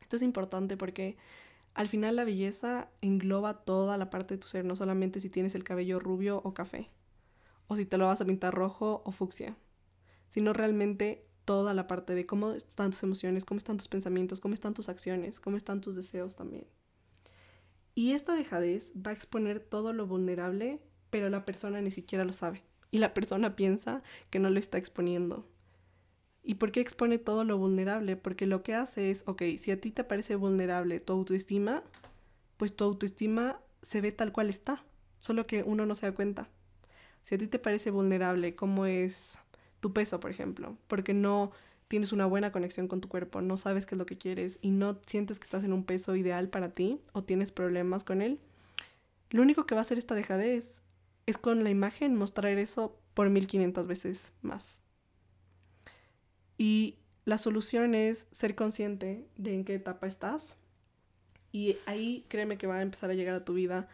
Esto 0.00 0.16
es 0.16 0.22
importante 0.22 0.76
porque 0.76 1.16
al 1.74 1.88
final 1.88 2.16
la 2.16 2.24
belleza 2.24 2.88
engloba 3.00 3.62
toda 3.64 3.96
la 3.96 4.10
parte 4.10 4.34
de 4.34 4.38
tu 4.38 4.48
ser, 4.48 4.64
no 4.64 4.74
solamente 4.74 5.20
si 5.20 5.30
tienes 5.30 5.54
el 5.54 5.64
cabello 5.64 6.00
rubio 6.00 6.40
o 6.44 6.52
café, 6.52 6.90
o 7.68 7.76
si 7.76 7.86
te 7.86 7.96
lo 7.96 8.06
vas 8.06 8.20
a 8.20 8.24
pintar 8.24 8.52
rojo 8.52 9.02
o 9.04 9.12
fucsia, 9.12 9.56
sino 10.28 10.52
realmente 10.52 11.26
toda 11.44 11.74
la 11.74 11.86
parte 11.86 12.14
de 12.14 12.26
cómo 12.26 12.52
están 12.52 12.90
tus 12.90 13.02
emociones, 13.04 13.44
cómo 13.44 13.58
están 13.58 13.76
tus 13.76 13.88
pensamientos, 13.88 14.40
cómo 14.40 14.54
están 14.54 14.74
tus 14.74 14.88
acciones, 14.88 15.38
cómo 15.38 15.56
están 15.56 15.80
tus 15.80 15.94
deseos 15.94 16.34
también. 16.34 16.66
Y 17.94 18.12
esta 18.12 18.34
dejadez 18.34 18.92
va 18.94 19.10
a 19.10 19.14
exponer 19.14 19.60
todo 19.60 19.92
lo 19.92 20.06
vulnerable, 20.06 20.80
pero 21.10 21.28
la 21.28 21.44
persona 21.44 21.80
ni 21.80 21.90
siquiera 21.90 22.24
lo 22.24 22.32
sabe. 22.32 22.62
Y 22.90 22.98
la 22.98 23.14
persona 23.14 23.56
piensa 23.56 24.02
que 24.30 24.38
no 24.38 24.50
lo 24.50 24.58
está 24.58 24.78
exponiendo. 24.78 25.46
¿Y 26.42 26.54
por 26.54 26.72
qué 26.72 26.80
expone 26.80 27.18
todo 27.18 27.44
lo 27.44 27.58
vulnerable? 27.58 28.16
Porque 28.16 28.46
lo 28.46 28.62
que 28.62 28.74
hace 28.74 29.10
es, 29.10 29.24
ok, 29.26 29.42
si 29.58 29.70
a 29.70 29.80
ti 29.80 29.90
te 29.90 30.04
parece 30.04 30.36
vulnerable 30.36 31.00
tu 31.00 31.12
autoestima, 31.12 31.82
pues 32.56 32.74
tu 32.74 32.84
autoestima 32.84 33.60
se 33.82 34.00
ve 34.00 34.12
tal 34.12 34.32
cual 34.32 34.48
está, 34.48 34.84
solo 35.18 35.46
que 35.46 35.62
uno 35.62 35.86
no 35.86 35.94
se 35.94 36.06
da 36.06 36.14
cuenta. 36.14 36.48
Si 37.22 37.34
a 37.34 37.38
ti 37.38 37.46
te 37.46 37.58
parece 37.58 37.90
vulnerable 37.90 38.54
cómo 38.54 38.86
es 38.86 39.38
tu 39.80 39.92
peso, 39.92 40.20
por 40.20 40.30
ejemplo, 40.30 40.76
porque 40.88 41.14
no 41.14 41.52
tienes 41.90 42.12
una 42.12 42.24
buena 42.24 42.52
conexión 42.52 42.86
con 42.86 43.00
tu 43.00 43.08
cuerpo, 43.08 43.40
no 43.40 43.56
sabes 43.56 43.84
qué 43.84 43.96
es 43.96 43.98
lo 43.98 44.06
que 44.06 44.16
quieres 44.16 44.60
y 44.62 44.70
no 44.70 45.00
sientes 45.06 45.40
que 45.40 45.44
estás 45.44 45.64
en 45.64 45.72
un 45.72 45.82
peso 45.82 46.14
ideal 46.14 46.48
para 46.48 46.68
ti 46.68 47.00
o 47.10 47.24
tienes 47.24 47.50
problemas 47.50 48.04
con 48.04 48.22
él, 48.22 48.38
lo 49.30 49.42
único 49.42 49.66
que 49.66 49.74
va 49.74 49.80
a 49.80 49.82
hacer 49.82 49.98
esta 49.98 50.14
dejadez 50.14 50.82
es 51.26 51.36
con 51.36 51.64
la 51.64 51.70
imagen 51.70 52.14
mostrar 52.14 52.56
eso 52.58 52.96
por 53.12 53.28
1500 53.28 53.88
veces 53.88 54.32
más. 54.40 54.80
Y 56.56 56.94
la 57.24 57.38
solución 57.38 57.96
es 57.96 58.28
ser 58.30 58.54
consciente 58.54 59.26
de 59.36 59.54
en 59.54 59.64
qué 59.64 59.74
etapa 59.74 60.06
estás. 60.06 60.56
Y 61.50 61.76
ahí 61.86 62.24
créeme 62.28 62.56
que 62.56 62.68
va 62.68 62.76
a 62.76 62.82
empezar 62.82 63.10
a 63.10 63.14
llegar 63.14 63.34
a 63.34 63.44
tu 63.44 63.54
vida 63.54 63.88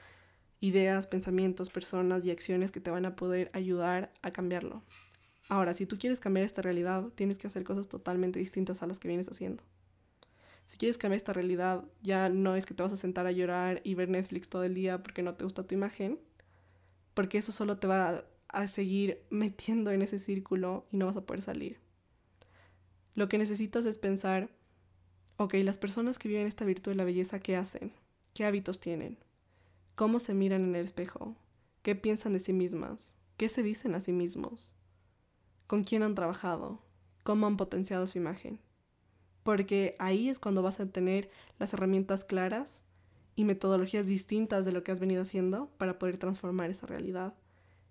ideas, 0.61 1.07
pensamientos, 1.07 1.71
personas 1.71 2.27
y 2.27 2.31
acciones 2.31 2.71
que 2.71 2.81
te 2.81 2.91
van 2.91 3.07
a 3.07 3.17
poder 3.17 3.51
ayudar 3.55 4.13
a 4.21 4.33
cambiarlo. 4.33 4.83
Ahora, 5.49 5.75
si 5.75 5.87
tú 5.87 5.99
quieres 5.99 6.19
cambiar 6.19 6.45
esta 6.45 6.63
realidad, 6.63 7.05
tienes 7.15 7.39
que 7.39 7.47
hacer 7.47 7.63
cosas 7.65 7.89
totalmente 7.89 8.39
distintas 8.39 8.83
a 8.83 8.87
las 8.87 8.99
que 8.99 9.09
vienes 9.09 9.29
haciendo. 9.29 9.63
Si 10.65 10.77
quieres 10.77 10.99
cambiar 10.99 11.19
esta 11.19 11.33
realidad, 11.33 11.85
ya 12.03 12.29
no 12.29 12.57
es 12.57 12.67
que 12.67 12.75
te 12.75 12.83
vas 12.83 12.93
a 12.93 12.97
sentar 12.97 13.27
a 13.27 13.33
llorar 13.33 13.81
y 13.85 13.95
ver 13.95 14.09
Netflix 14.09 14.49
todo 14.49 14.65
el 14.65 14.75
día 14.75 15.03
porque 15.03 15.23
no 15.23 15.35
te 15.35 15.45
gusta 15.45 15.63
tu 15.63 15.75
imagen, 15.75 16.19
porque 17.15 17.39
eso 17.39 17.53
solo 17.53 17.79
te 17.79 17.87
va 17.87 18.25
a 18.49 18.69
seguir 18.69 19.23
metiendo 19.31 19.93
en 19.93 20.03
ese 20.03 20.19
círculo 20.19 20.87
y 20.91 20.97
no 20.97 21.07
vas 21.07 21.17
a 21.17 21.25
poder 21.25 21.43
salir. 21.43 21.79
Lo 23.15 23.29
que 23.29 23.39
necesitas 23.39 23.87
es 23.87 23.99
pensar, 23.99 24.51
ok, 25.37 25.55
las 25.63 25.79
personas 25.79 26.19
que 26.19 26.29
viven 26.29 26.47
esta 26.47 26.65
virtud 26.65 26.91
de 26.91 26.97
la 26.97 27.05
belleza, 27.05 27.41
¿qué 27.41 27.57
hacen? 27.57 27.93
¿Qué 28.35 28.45
hábitos 28.45 28.81
tienen? 28.81 29.19
¿Cómo 29.95 30.19
se 30.19 30.35
miran 30.35 30.65
en 30.65 30.77
el 30.77 30.85
espejo? 30.85 31.37
¿Qué 31.83 31.95
piensan 31.95 32.35
de 32.35 32.41
sí 32.41 32.53
mismas? 32.53 33.15
¿Qué 33.39 33.49
se 33.49 33.63
dicen 33.63 33.95
a 33.95 34.01
sí 34.01 34.13
mismos? 34.13 34.76
¿Con 35.67 35.85
quién 35.85 36.03
han 36.03 36.15
trabajado? 36.15 36.81
¿Cómo 37.23 37.47
han 37.47 37.57
potenciado 37.57 38.07
su 38.07 38.19
imagen? 38.19 38.61
porque 39.47 39.95
ahí 40.01 40.29
es 40.29 40.41
cuando 40.41 40.61
vas 40.61 40.81
a 40.81 40.87
tener 40.87 41.31
las 41.61 41.73
herramientas 41.73 42.25
claras 42.25 42.83
y 43.37 43.45
metodologías 43.45 44.05
distintas 44.05 44.65
de 44.65 44.73
lo 44.73 44.83
que 44.83 44.91
has 44.91 44.99
venido 44.99 45.23
haciendo 45.23 45.71
para 45.79 46.01
poder 46.01 46.19
transformar 46.19 46.69
esa 46.69 46.89
realidad 46.89 47.33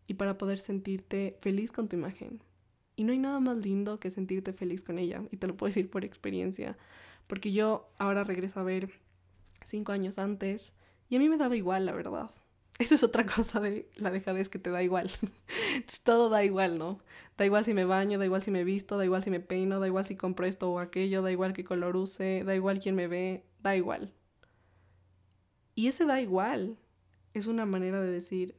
y 0.06 0.16
para 0.16 0.38
poder 0.38 0.60
sentirte 0.60 1.38
feliz 1.40 1.72
con 1.72 1.88
tu 1.88 1.96
imagen. 1.96 2.44
Y 2.98 3.06
no 3.06 3.14
hay 3.14 3.20
nada 3.20 3.40
más 3.40 3.56
lindo 3.56 4.02
que 4.02 4.12
sentirte 4.12 4.52
feliz 4.52 4.84
con 4.84 5.00
ella, 5.00 5.24
y 5.32 5.38
te 5.38 5.48
lo 5.48 5.56
puedo 5.56 5.70
decir 5.70 5.90
por 5.90 6.04
experiencia, 6.04 6.78
porque 7.26 7.54
yo 7.54 7.90
ahora 8.00 8.26
regreso 8.26 8.60
a 8.60 8.64
ver 8.64 8.92
cinco 9.64 9.94
años 9.94 10.20
antes 10.20 10.74
y 11.08 11.16
a 11.16 11.20
mí 11.20 11.30
me 11.30 11.38
daba 11.38 11.56
igual, 11.56 11.86
la 11.86 11.94
verdad. 11.94 12.32
Eso 12.78 12.96
es 12.96 13.04
otra 13.04 13.26
cosa 13.36 13.60
de 13.60 13.90
la 13.96 14.12
dejadez 14.12 14.50
que 14.50 14.60
te 14.60 14.70
da 14.70 14.84
igual. 14.84 15.10
Todo 16.04 16.30
da 16.30 16.44
igual, 16.44 16.78
¿no? 16.78 17.00
Da 17.38 17.46
igual 17.46 17.66
si 17.66 17.74
me 17.74 17.86
baño, 17.86 18.20
da 18.20 18.26
igual 18.26 18.44
si 18.44 18.52
me 18.52 18.64
visto, 18.64 18.98
da 18.98 19.06
igual 19.06 19.24
si 19.24 19.30
me 19.30 19.40
peino, 19.40 19.80
da 19.80 19.88
igual 19.88 20.06
si 20.06 20.16
compro 20.16 20.46
esto 20.46 20.72
o 20.72 20.80
aquello, 20.80 21.22
da 21.22 21.32
igual 21.32 21.54
qué 21.54 21.64
color 21.64 21.96
use, 21.96 22.44
da 22.44 22.56
igual 22.56 22.80
quién 22.80 22.96
me 22.96 23.08
ve, 23.08 23.46
da 23.62 23.76
igual. 23.76 24.14
Y 25.74 25.88
ese 25.88 26.06
da 26.06 26.22
igual 26.22 26.78
es 27.34 27.48
una 27.48 27.66
manera 27.66 28.00
de 28.02 28.10
decir, 28.10 28.56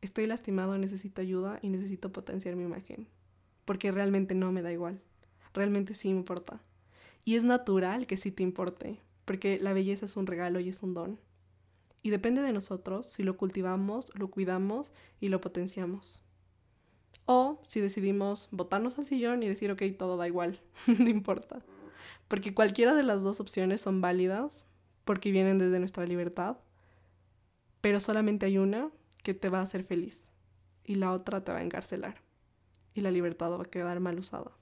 estoy 0.00 0.26
lastimado, 0.26 0.76
necesito 0.78 1.20
ayuda 1.20 1.58
y 1.62 1.68
necesito 1.68 2.12
potenciar 2.12 2.56
mi 2.56 2.64
imagen. 2.64 3.08
Porque 3.64 3.90
realmente 3.90 4.34
no 4.34 4.52
me 4.52 4.62
da 4.62 4.72
igual. 4.72 5.00
Realmente 5.52 5.94
sí 5.94 6.08
me 6.08 6.18
importa. 6.18 6.60
Y 7.24 7.34
es 7.34 7.42
natural 7.42 8.06
que 8.06 8.16
sí 8.16 8.30
te 8.30 8.42
importe, 8.44 9.00
porque 9.24 9.58
la 9.60 9.72
belleza 9.72 10.06
es 10.06 10.16
un 10.16 10.26
regalo 10.26 10.60
y 10.60 10.68
es 10.68 10.82
un 10.82 10.94
don. 10.94 11.18
Y 12.06 12.10
depende 12.10 12.40
de 12.40 12.52
nosotros 12.52 13.08
si 13.08 13.24
lo 13.24 13.36
cultivamos, 13.36 14.12
lo 14.14 14.30
cuidamos 14.30 14.92
y 15.18 15.28
lo 15.28 15.40
potenciamos. 15.40 16.22
O 17.24 17.60
si 17.66 17.80
decidimos 17.80 18.46
botarnos 18.52 18.96
al 18.96 19.06
sillón 19.06 19.42
y 19.42 19.48
decir, 19.48 19.72
ok, 19.72 19.82
todo 19.98 20.16
da 20.16 20.28
igual, 20.28 20.60
no 20.86 21.08
importa. 21.08 21.64
Porque 22.28 22.54
cualquiera 22.54 22.94
de 22.94 23.02
las 23.02 23.24
dos 23.24 23.40
opciones 23.40 23.80
son 23.80 24.00
válidas 24.00 24.68
porque 25.04 25.32
vienen 25.32 25.58
desde 25.58 25.80
nuestra 25.80 26.06
libertad, 26.06 26.58
pero 27.80 27.98
solamente 27.98 28.46
hay 28.46 28.58
una 28.58 28.92
que 29.24 29.34
te 29.34 29.48
va 29.48 29.58
a 29.58 29.62
hacer 29.62 29.82
feliz 29.82 30.30
y 30.84 30.94
la 30.94 31.10
otra 31.10 31.42
te 31.42 31.50
va 31.50 31.58
a 31.58 31.64
encarcelar 31.64 32.22
y 32.94 33.00
la 33.00 33.10
libertad 33.10 33.50
va 33.50 33.64
a 33.64 33.68
quedar 33.68 33.98
mal 33.98 34.16
usada. 34.16 34.52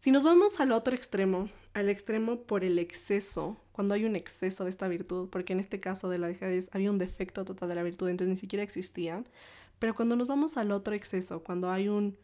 Si 0.00 0.10
nos 0.10 0.22
vamos 0.22 0.60
al 0.60 0.72
otro 0.72 0.94
extremo, 0.94 1.48
al 1.78 1.88
extremo 1.88 2.42
por 2.42 2.64
el 2.64 2.78
exceso, 2.78 3.56
cuando 3.72 3.94
hay 3.94 4.04
un 4.04 4.16
exceso 4.16 4.64
de 4.64 4.70
esta 4.70 4.88
virtud, 4.88 5.28
porque 5.30 5.52
en 5.52 5.60
este 5.60 5.80
caso 5.80 6.08
de 6.08 6.18
la 6.18 6.28
dejadez 6.28 6.68
había 6.72 6.90
un 6.90 6.98
defecto 6.98 7.44
total 7.44 7.68
de 7.68 7.74
la 7.74 7.82
virtud, 7.82 8.08
entonces 8.08 8.30
ni 8.30 8.36
siquiera 8.36 8.62
existía, 8.62 9.24
pero 9.78 9.94
cuando 9.94 10.16
nos 10.16 10.28
vamos 10.28 10.56
al 10.56 10.72
otro 10.72 10.94
exceso, 10.94 11.42
cuando 11.42 11.70
hay 11.70 11.88
un 11.88 12.16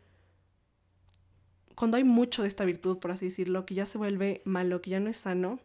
cuando 1.75 1.97
hay 1.97 2.05
mucho 2.05 2.43
de 2.43 2.49
esta 2.49 2.64
virtud, 2.64 2.99
por 2.99 3.11
así 3.11 3.27
decirlo, 3.27 3.67
que 3.67 3.75
ya 3.75 3.87
se 3.87 3.99
vuelve 3.99 4.43
malo, 4.45 4.81
que 4.81 4.90
ya 4.90 5.01
no 5.01 5.11
es 5.11 5.17
sano, 5.17 5.59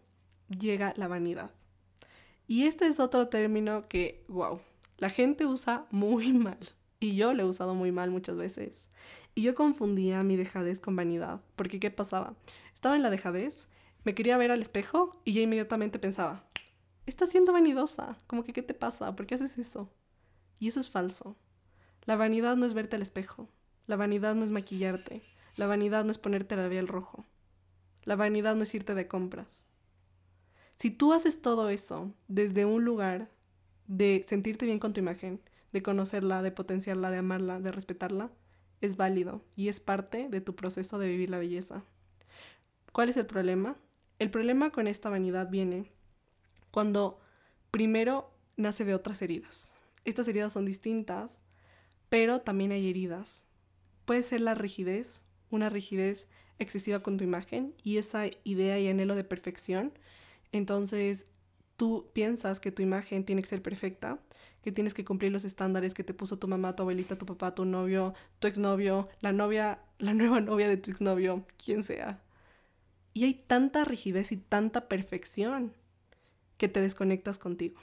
llega 0.49 0.93
la 0.97 1.07
vanidad. 1.07 1.51
Y 2.47 2.63
este 2.63 2.87
es 2.87 2.99
otro 2.99 3.27
término 3.27 3.87
que, 3.87 4.23
wow, 4.27 4.59
la 4.97 5.11
gente 5.11 5.45
usa 5.45 5.85
muy 5.91 6.33
mal. 6.33 6.57
Y 6.99 7.15
yo 7.15 7.33
lo 7.33 7.43
he 7.43 7.45
usado 7.45 7.75
muy 7.75 7.91
mal 7.91 8.09
muchas 8.09 8.37
veces. 8.37 8.89
Y 9.35 9.43
yo 9.43 9.53
confundía 9.53 10.23
mi 10.23 10.35
dejadez 10.35 10.79
con 10.79 10.95
vanidad, 10.95 11.41
porque 11.55 11.79
¿qué 11.79 11.91
pasaba? 11.91 12.33
Estaba 12.73 12.95
en 12.95 13.03
la 13.03 13.09
dejadez, 13.09 13.69
me 14.03 14.15
quería 14.15 14.37
ver 14.37 14.51
al 14.51 14.61
espejo 14.61 15.11
y 15.25 15.33
ya 15.33 15.41
inmediatamente 15.41 15.99
pensaba, 15.99 16.45
estás 17.05 17.29
siendo 17.29 17.53
vanidosa, 17.53 18.17
como 18.27 18.43
que 18.43 18.53
¿qué 18.53 18.61
te 18.61 18.73
pasa? 18.73 19.15
¿Por 19.15 19.25
qué 19.25 19.35
haces 19.35 19.57
eso? 19.57 19.89
Y 20.59 20.67
eso 20.67 20.79
es 20.79 20.89
falso. 20.89 21.35
La 22.05 22.15
vanidad 22.15 22.55
no 22.55 22.65
es 22.65 22.73
verte 22.73 22.95
al 22.95 23.01
espejo, 23.01 23.49
la 23.87 23.95
vanidad 23.95 24.35
no 24.35 24.43
es 24.43 24.51
maquillarte, 24.51 25.21
la 25.55 25.67
vanidad 25.67 26.05
no 26.05 26.11
es 26.11 26.17
ponerte 26.17 26.55
la 26.55 26.63
labial 26.63 26.87
rojo, 26.87 27.25
la 28.03 28.15
vanidad 28.15 28.55
no 28.55 28.63
es 28.63 28.73
irte 28.73 28.95
de 28.95 29.07
compras. 29.07 29.65
Si 30.75 30.91
tú 30.91 31.11
haces 31.13 31.41
todo 31.41 31.69
eso 31.69 32.13
desde 32.27 32.65
un 32.65 32.85
lugar 32.85 33.29
de 33.87 34.25
sentirte 34.27 34.65
bien 34.65 34.79
con 34.79 34.93
tu 34.93 35.01
imagen, 35.01 35.41
de 35.73 35.83
conocerla, 35.83 36.41
de 36.41 36.51
potenciarla, 36.51 37.11
de 37.11 37.17
amarla, 37.17 37.59
de 37.59 37.71
respetarla, 37.71 38.31
es 38.81 38.95
válido 38.95 39.43
y 39.55 39.67
es 39.67 39.79
parte 39.79 40.29
de 40.29 40.41
tu 40.41 40.55
proceso 40.55 40.97
de 40.99 41.07
vivir 41.07 41.29
la 41.29 41.37
belleza. 41.37 41.83
¿Cuál 42.91 43.09
es 43.09 43.17
el 43.17 43.25
problema? 43.25 43.75
El 44.19 44.29
problema 44.29 44.69
con 44.69 44.87
esta 44.87 45.09
vanidad 45.09 45.49
viene 45.49 45.91
cuando 46.71 47.21
primero 47.71 48.29
nace 48.57 48.83
de 48.83 48.93
otras 48.93 49.21
heridas. 49.21 49.71
Estas 50.03 50.27
heridas 50.27 50.51
son 50.51 50.65
distintas, 50.65 51.41
pero 52.09 52.41
también 52.41 52.73
hay 52.73 52.89
heridas. 52.89 53.45
Puede 54.03 54.23
ser 54.23 54.41
la 54.41 54.55
rigidez, 54.55 55.23
una 55.49 55.69
rigidez 55.69 56.27
excesiva 56.59 56.99
con 56.99 57.17
tu 57.17 57.23
imagen 57.23 57.73
y 57.81 57.97
esa 57.97 58.25
idea 58.43 58.77
y 58.77 58.89
anhelo 58.89 59.15
de 59.15 59.23
perfección. 59.23 59.93
Entonces 60.51 61.25
tú 61.77 62.09
piensas 62.11 62.59
que 62.59 62.73
tu 62.73 62.81
imagen 62.81 63.23
tiene 63.23 63.41
que 63.41 63.47
ser 63.47 63.61
perfecta, 63.61 64.19
que 64.63 64.73
tienes 64.73 64.93
que 64.93 65.05
cumplir 65.05 65.31
los 65.31 65.45
estándares 65.45 65.93
que 65.93 66.03
te 66.03 66.13
puso 66.13 66.37
tu 66.37 66.49
mamá, 66.49 66.75
tu 66.75 66.83
abuelita, 66.83 67.17
tu 67.17 67.25
papá, 67.25 67.55
tu 67.55 67.63
novio, 67.63 68.13
tu 68.39 68.49
exnovio, 68.49 69.07
la 69.21 69.31
novia, 69.31 69.79
la 69.97 70.13
nueva 70.13 70.41
novia 70.41 70.67
de 70.67 70.75
tu 70.75 70.91
exnovio, 70.91 71.45
quien 71.63 71.83
sea. 71.83 72.21
Y 73.13 73.25
hay 73.25 73.33
tanta 73.33 73.85
rigidez 73.85 74.31
y 74.31 74.37
tanta 74.37 74.87
perfección 74.87 75.73
que 76.57 76.67
te 76.67 76.81
desconectas 76.81 77.39
contigo, 77.39 77.79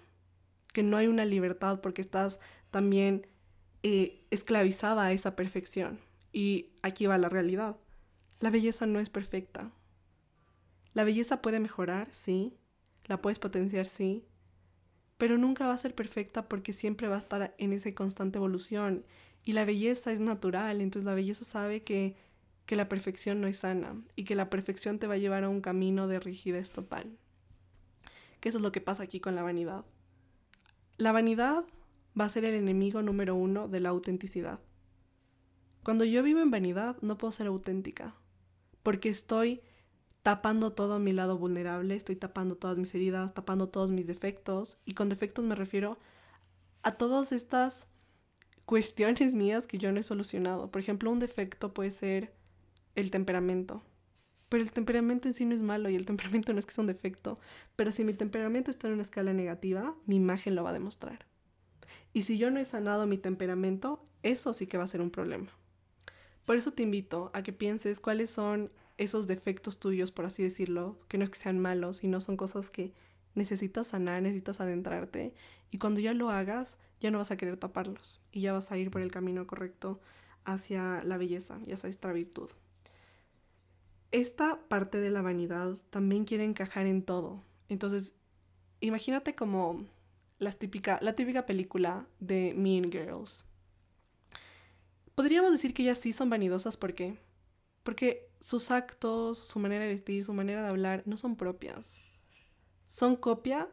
que 0.72 0.82
no 0.82 0.96
hay 0.96 1.06
una 1.06 1.24
libertad 1.24 1.80
porque 1.80 2.02
estás 2.02 2.40
también 2.70 3.26
eh, 3.82 4.24
esclavizada 4.30 5.06
a 5.06 5.12
esa 5.12 5.36
perfección. 5.36 5.98
Y 6.32 6.70
aquí 6.82 7.06
va 7.06 7.18
la 7.18 7.28
realidad. 7.28 7.76
La 8.40 8.50
belleza 8.50 8.86
no 8.86 9.00
es 9.00 9.08
perfecta. 9.08 9.72
La 10.92 11.04
belleza 11.04 11.40
puede 11.40 11.60
mejorar, 11.60 12.08
sí, 12.12 12.56
la 13.06 13.20
puedes 13.22 13.38
potenciar, 13.38 13.86
sí, 13.86 14.24
pero 15.18 15.38
nunca 15.38 15.66
va 15.66 15.74
a 15.74 15.78
ser 15.78 15.94
perfecta 15.94 16.48
porque 16.48 16.72
siempre 16.72 17.08
va 17.08 17.16
a 17.16 17.20
estar 17.20 17.54
en 17.58 17.72
esa 17.72 17.94
constante 17.94 18.38
evolución. 18.38 19.04
Y 19.44 19.52
la 19.52 19.64
belleza 19.64 20.12
es 20.12 20.20
natural, 20.20 20.80
entonces 20.80 21.06
la 21.06 21.14
belleza 21.14 21.44
sabe 21.44 21.82
que, 21.82 22.16
que 22.66 22.76
la 22.76 22.88
perfección 22.88 23.40
no 23.40 23.46
es 23.46 23.59
sana 23.59 23.96
y 24.16 24.24
que 24.24 24.35
la 24.35 24.50
perfección 24.50 24.98
te 24.98 25.07
va 25.07 25.14
a 25.14 25.18
llevar 25.18 25.44
a 25.44 25.48
un 25.48 25.61
camino 25.61 26.09
de 26.09 26.20
rigidez 26.20 26.70
total. 26.70 27.16
Que 28.40 28.48
eso 28.48 28.59
es 28.59 28.62
lo 28.62 28.72
que 28.72 28.81
pasa 28.81 29.05
aquí 29.05 29.20
con 29.20 29.35
la 29.35 29.42
vanidad. 29.42 29.85
La 30.98 31.12
vanidad 31.12 31.64
va 32.18 32.24
a 32.24 32.31
ser 32.31 32.44
el 32.44 32.55
enemigo 32.55 33.02
número 33.02 33.35
uno 33.35 33.68
de 33.68 33.81
la 33.81 33.90
autenticidad. 33.90 34.61
Cuando 35.85 36.05
yo 36.05 36.22
vivo 36.22 36.40
en 36.40 36.50
vanidad 36.50 36.96
no 37.00 37.16
puedo 37.16 37.31
ser 37.31 37.46
auténtica, 37.46 38.14
porque 38.83 39.09
estoy 39.09 39.62
tapando 40.24 40.72
todo 40.72 40.98
mi 40.98 41.12
lado 41.12 41.38
vulnerable, 41.38 41.94
estoy 41.94 42.16
tapando 42.16 42.57
todas 42.57 42.79
mis 42.79 42.92
heridas, 42.96 43.33
tapando 43.33 43.68
todos 43.68 43.92
mis 43.92 44.09
defectos. 44.09 44.81
Y 44.85 44.94
con 44.94 45.09
defectos 45.09 45.44
me 45.44 45.55
refiero 45.55 45.98
a 46.83 46.90
todas 46.90 47.31
estas 47.31 47.88
cuestiones 48.64 49.35
mías 49.35 49.68
que 49.68 49.79
yo 49.79 49.92
no 49.92 50.00
he 50.00 50.02
solucionado. 50.02 50.72
Por 50.72 50.81
ejemplo, 50.81 51.12
un 51.12 51.20
defecto 51.20 51.72
puede 51.72 51.92
ser 51.92 52.35
el 52.96 53.11
temperamento. 53.11 53.82
Pero 54.48 54.62
el 54.62 54.72
temperamento 54.72 55.28
en 55.28 55.35
sí 55.35 55.44
no 55.44 55.54
es 55.54 55.62
malo 55.62 55.88
y 55.88 55.94
el 55.94 56.06
temperamento 56.06 56.52
no 56.52 56.59
es 56.59 56.66
que 56.66 56.74
sea 56.74 56.82
un 56.82 56.88
defecto. 56.88 57.38
Pero 57.76 57.92
si 57.92 58.04
mi 58.04 58.14
temperamento 58.14 58.70
está 58.70 58.88
en 58.88 58.94
una 58.94 59.02
escala 59.02 59.32
negativa, 59.32 59.94
mi 60.06 60.16
imagen 60.16 60.54
lo 60.54 60.64
va 60.64 60.70
a 60.70 60.72
demostrar. 60.72 61.26
Y 62.12 62.22
si 62.22 62.38
yo 62.38 62.50
no 62.50 62.59
he 62.59 62.64
sanado 62.64 63.06
mi 63.06 63.18
temperamento, 63.18 64.02
eso 64.22 64.52
sí 64.52 64.66
que 64.66 64.78
va 64.78 64.85
a 64.85 64.88
ser 64.88 65.00
un 65.00 65.11
problema. 65.11 65.48
Por 66.44 66.56
eso 66.56 66.72
te 66.72 66.82
invito 66.82 67.30
a 67.35 67.42
que 67.42 67.52
pienses 67.52 68.00
cuáles 68.00 68.30
son 68.30 68.70
esos 68.98 69.26
defectos 69.26 69.78
tuyos, 69.78 70.12
por 70.12 70.24
así 70.24 70.42
decirlo, 70.42 70.98
que 71.09 71.18
no 71.18 71.24
es 71.24 71.30
que 71.30 71.38
sean 71.38 71.59
malos, 71.59 71.98
sino 71.98 72.20
son 72.20 72.37
cosas 72.37 72.70
que 72.70 72.94
necesitas 73.35 73.88
sanar, 73.88 74.22
necesitas 74.22 74.61
adentrarte 74.61 75.35
y 75.70 75.78
cuando 75.78 76.00
ya 76.00 76.14
lo 76.14 76.30
hagas 76.30 76.78
ya 77.00 77.11
no 77.11 77.18
vas 77.18 77.30
a 77.30 77.37
querer 77.37 77.59
taparlos 77.59 78.20
y 78.32 78.40
ya 78.40 78.52
vas 78.52 78.72
a 78.72 78.78
ir 78.78 78.90
por 78.90 79.02
el 79.02 79.11
camino 79.11 79.46
correcto 79.46 80.00
hacia 80.44 81.02
la 81.04 81.18
belleza 81.18 81.61
y 81.66 81.72
hacia 81.72 81.90
esta 81.90 82.12
virtud. 82.12 82.48
Esta 84.12 84.61
parte 84.69 85.01
de 85.01 85.11
la 85.11 85.23
vanidad 85.23 85.77
también 85.90 86.25
quiere 86.25 86.45
encajar 86.45 86.87
en 86.87 87.03
todo. 87.03 87.42
Entonces, 87.69 88.14
imagínate 88.81 89.35
como 89.35 89.85
típica, 90.59 90.99
la 91.03 91.14
típica 91.14 91.47
película 91.47 92.07
de 92.21 92.55
Mean 92.57 92.90
Girls. 92.90 93.45
Podríamos 95.14 95.51
decir 95.51 95.73
que 95.73 95.83
ellas 95.83 95.99
sí 95.99 96.12
son 96.12 96.29
vanidosas, 96.31 96.77
¿por 96.77 96.95
qué? 96.95 97.16
Porque 97.83 98.29
sus 98.40 98.71
actos, 98.71 99.38
su 99.38 99.59
manera 99.59 99.85
de 99.85 99.90
vestir, 99.90 100.25
su 100.25 100.33
manera 100.33 100.62
de 100.62 100.69
hablar 100.69 101.03
no 101.07 101.16
son 101.16 101.37
propias. 101.37 101.95
Son 102.87 103.16
copia 103.16 103.69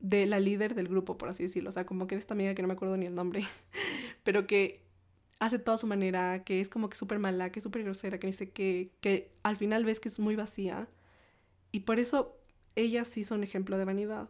de 0.00 0.26
la 0.26 0.40
líder 0.40 0.74
del 0.74 0.88
grupo, 0.88 1.16
por 1.16 1.28
así 1.28 1.44
decirlo. 1.44 1.70
O 1.70 1.72
sea, 1.72 1.86
como 1.86 2.06
que 2.06 2.16
de 2.16 2.20
esta 2.20 2.34
amiga 2.34 2.54
que 2.54 2.62
no 2.62 2.68
me 2.68 2.74
acuerdo 2.74 2.96
ni 2.96 3.06
el 3.06 3.14
nombre, 3.14 3.44
pero 4.24 4.46
que 4.46 4.87
hace 5.40 5.58
toda 5.58 5.78
su 5.78 5.86
manera, 5.86 6.42
que 6.44 6.60
es 6.60 6.68
como 6.68 6.88
que 6.88 6.96
súper 6.96 7.18
mala, 7.18 7.50
que 7.50 7.60
es 7.60 7.62
súper 7.62 7.84
grosera, 7.84 8.18
que 8.18 8.26
dice 8.26 8.50
que, 8.50 8.92
que 9.00 9.32
al 9.42 9.56
final 9.56 9.84
ves 9.84 10.00
que 10.00 10.08
es 10.08 10.18
muy 10.18 10.36
vacía. 10.36 10.88
Y 11.72 11.80
por 11.80 11.98
eso 11.98 12.36
ellas 12.76 13.08
sí 13.08 13.24
son 13.24 13.42
ejemplo 13.42 13.78
de 13.78 13.84
vanidad. 13.84 14.28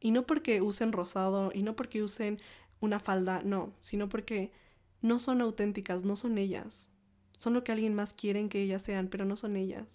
Y 0.00 0.10
no 0.10 0.26
porque 0.26 0.62
usen 0.62 0.92
rosado, 0.92 1.52
y 1.54 1.62
no 1.62 1.76
porque 1.76 2.02
usen 2.02 2.40
una 2.80 2.98
falda, 2.98 3.42
no, 3.44 3.72
sino 3.78 4.08
porque 4.08 4.52
no 5.00 5.18
son 5.18 5.40
auténticas, 5.40 6.04
no 6.04 6.16
son 6.16 6.38
ellas. 6.38 6.90
Son 7.36 7.54
lo 7.54 7.64
que 7.64 7.72
alguien 7.72 7.94
más 7.94 8.12
quiere 8.12 8.48
que 8.48 8.62
ellas 8.62 8.82
sean, 8.82 9.08
pero 9.08 9.24
no 9.24 9.36
son 9.36 9.56
ellas. 9.56 9.86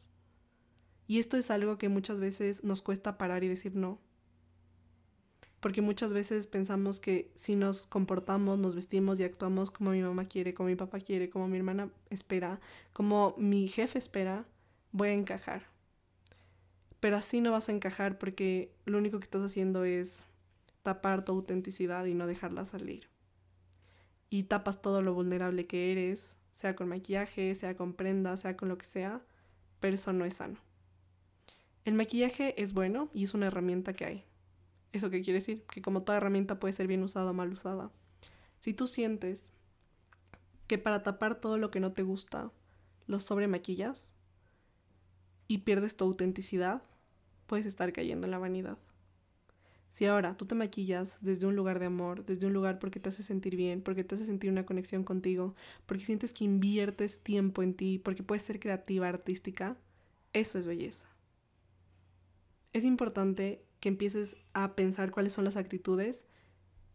Y 1.07 1.19
esto 1.19 1.37
es 1.37 1.49
algo 1.51 1.77
que 1.77 1.89
muchas 1.89 2.19
veces 2.19 2.63
nos 2.63 2.81
cuesta 2.81 3.17
parar 3.17 3.43
y 3.43 3.47
decir 3.47 3.75
no. 3.75 3.99
Porque 5.59 5.81
muchas 5.81 6.13
veces 6.13 6.47
pensamos 6.47 6.99
que 6.99 7.31
si 7.35 7.55
nos 7.55 7.87
comportamos, 7.87 8.59
nos 8.59 8.75
vestimos 8.75 9.19
y 9.19 9.23
actuamos 9.23 9.71
como 9.71 9.91
mi 9.91 10.01
mamá 10.01 10.25
quiere, 10.25 10.53
como 10.53 10.69
mi 10.69 10.75
papá 10.75 10.99
quiere, 10.99 11.29
como 11.29 11.47
mi 11.47 11.57
hermana 11.57 11.89
espera, 12.09 12.59
como 12.93 13.33
mi 13.37 13.67
jefe 13.67 13.97
espera, 13.97 14.45
voy 14.91 15.09
a 15.09 15.13
encajar. 15.13 15.63
Pero 16.99 17.17
así 17.17 17.41
no 17.41 17.51
vas 17.51 17.69
a 17.69 17.71
encajar 17.71 18.17
porque 18.17 18.71
lo 18.85 18.97
único 18.97 19.19
que 19.19 19.25
estás 19.25 19.43
haciendo 19.43 19.83
es 19.83 20.25
tapar 20.83 21.25
tu 21.25 21.31
autenticidad 21.31 22.05
y 22.05 22.13
no 22.13 22.27
dejarla 22.27 22.65
salir 22.65 23.09
y 24.29 24.43
tapas 24.43 24.81
todo 24.81 25.01
lo 25.01 25.13
vulnerable 25.13 25.67
que 25.67 25.91
eres, 25.91 26.35
sea 26.53 26.75
con 26.75 26.89
maquillaje, 26.89 27.55
sea 27.55 27.75
con 27.75 27.93
prendas, 27.93 28.41
sea 28.41 28.57
con 28.57 28.69
lo 28.69 28.77
que 28.77 28.85
sea, 28.85 29.21
pero 29.79 29.95
eso 29.95 30.13
no 30.13 30.25
es 30.25 30.35
sano. 30.35 30.59
El 31.85 31.93
maquillaje 31.93 32.61
es 32.61 32.73
bueno 32.73 33.09
y 33.13 33.23
es 33.23 33.33
una 33.33 33.47
herramienta 33.47 33.93
que 33.93 34.05
hay. 34.05 34.25
¿Eso 34.93 35.09
qué 35.09 35.21
quiere 35.21 35.39
decir? 35.39 35.63
Que 35.63 35.81
como 35.81 36.03
toda 36.03 36.17
herramienta 36.17 36.59
puede 36.59 36.73
ser 36.73 36.87
bien 36.87 37.03
usada 37.03 37.31
o 37.31 37.33
mal 37.33 37.51
usada. 37.51 37.91
Si 38.59 38.73
tú 38.73 38.87
sientes 38.87 39.51
que 40.67 40.77
para 40.77 41.03
tapar 41.03 41.39
todo 41.39 41.57
lo 41.57 41.71
que 41.71 41.79
no 41.79 41.93
te 41.93 42.03
gusta 42.03 42.51
lo 43.05 43.19
sobremaquillas 43.19 44.11
y 45.47 45.59
pierdes 45.59 45.95
tu 45.95 46.05
autenticidad, 46.05 46.83
puedes 47.47 47.65
estar 47.65 47.93
cayendo 47.93 48.27
en 48.27 48.31
la 48.31 48.37
vanidad. 48.37 48.77
Si 49.89 50.05
ahora 50.05 50.35
tú 50.35 50.45
te 50.45 50.55
maquillas 50.55 51.17
desde 51.21 51.47
un 51.47 51.55
lugar 51.55 51.79
de 51.79 51.85
amor, 51.85 52.25
desde 52.25 52.45
un 52.45 52.53
lugar 52.53 52.77
porque 52.77 52.99
te 52.99 53.09
hace 53.09 53.23
sentir 53.23 53.55
bien, 53.55 53.81
porque 53.81 54.03
te 54.03 54.15
hace 54.15 54.25
sentir 54.25 54.51
una 54.51 54.65
conexión 54.65 55.03
contigo, 55.03 55.55
porque 55.85 56.05
sientes 56.05 56.33
que 56.33 56.43
inviertes 56.43 57.23
tiempo 57.23 57.63
en 57.63 57.73
ti, 57.73 57.97
porque 57.97 58.23
puedes 58.23 58.43
ser 58.43 58.59
creativa, 58.59 59.07
artística, 59.07 59.77
eso 60.33 60.59
es 60.59 60.67
belleza. 60.67 61.07
Es 62.73 62.83
importante 62.83 63.63
que 63.79 63.89
empieces 63.89 64.35
a 64.53 64.75
pensar 64.75 65.11
cuáles 65.11 65.33
son 65.33 65.45
las 65.45 65.55
actitudes 65.55 66.25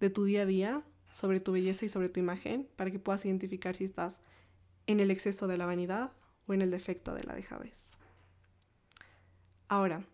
de 0.01 0.11
tu 0.11 0.25
día 0.25 0.43
a 0.43 0.47
día 0.47 0.83
sobre 1.11 1.41
tu 1.41 1.53
belleza 1.53 1.85
y 1.85 1.89
sobre 1.89 2.09
tu 2.09 2.21
imagen 2.21 2.69
para 2.77 2.91
que 2.91 2.99
puedas 2.99 3.25
identificar 3.25 3.77
si 3.77 3.85
estás 3.85 4.21
en 4.87 5.01
el 5.01 5.11
exceso 5.11 5.47
de 5.47 5.59
la 5.59 5.67
vanidad 5.67 6.13
o 6.47 6.55
en 6.55 6.63
el 6.63 6.71
defecto 6.71 7.15
de 7.15 7.25
la 7.25 7.35
dejadez. 7.35 7.99
Ahora, 9.69 10.05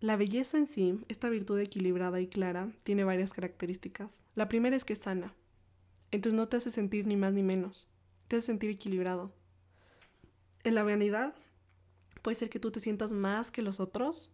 la 0.00 0.16
belleza 0.16 0.58
en 0.58 0.66
sí, 0.66 1.04
esta 1.08 1.28
virtud 1.28 1.58
equilibrada 1.58 2.20
y 2.20 2.28
clara, 2.28 2.70
tiene 2.84 3.04
varias 3.04 3.32
características. 3.32 4.22
La 4.34 4.48
primera 4.48 4.76
es 4.76 4.84
que 4.84 4.92
es 4.92 5.00
sana. 5.00 5.34
Entonces 6.10 6.36
no 6.36 6.48
te 6.48 6.56
hace 6.56 6.70
sentir 6.70 7.06
ni 7.06 7.16
más 7.16 7.32
ni 7.32 7.42
menos. 7.42 7.88
Te 8.28 8.36
hace 8.36 8.46
sentir 8.46 8.70
equilibrado. 8.70 9.32
En 10.62 10.74
la 10.74 10.82
vanidad, 10.82 11.34
puede 12.22 12.36
ser 12.36 12.50
que 12.50 12.60
tú 12.60 12.70
te 12.70 12.80
sientas 12.80 13.12
más 13.12 13.50
que 13.50 13.62
los 13.62 13.80
otros, 13.80 14.32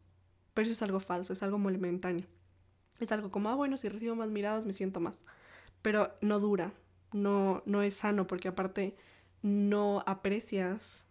pero 0.54 0.64
eso 0.64 0.72
es 0.72 0.82
algo 0.82 1.00
falso, 1.00 1.32
es 1.32 1.42
algo 1.42 1.58
momentáneo. 1.58 2.26
Es 3.00 3.12
algo 3.12 3.30
como, 3.30 3.48
ah, 3.48 3.54
bueno, 3.54 3.76
si 3.76 3.88
recibo 3.88 4.14
más 4.14 4.30
miradas 4.30 4.66
me 4.66 4.72
siento 4.72 5.00
más. 5.00 5.26
Pero 5.82 6.16
no 6.20 6.40
dura, 6.40 6.72
no, 7.12 7.62
no 7.66 7.82
es 7.82 7.94
sano 7.94 8.26
porque 8.26 8.48
aparte 8.48 8.96
no 9.42 10.02
aprecias 10.06 11.04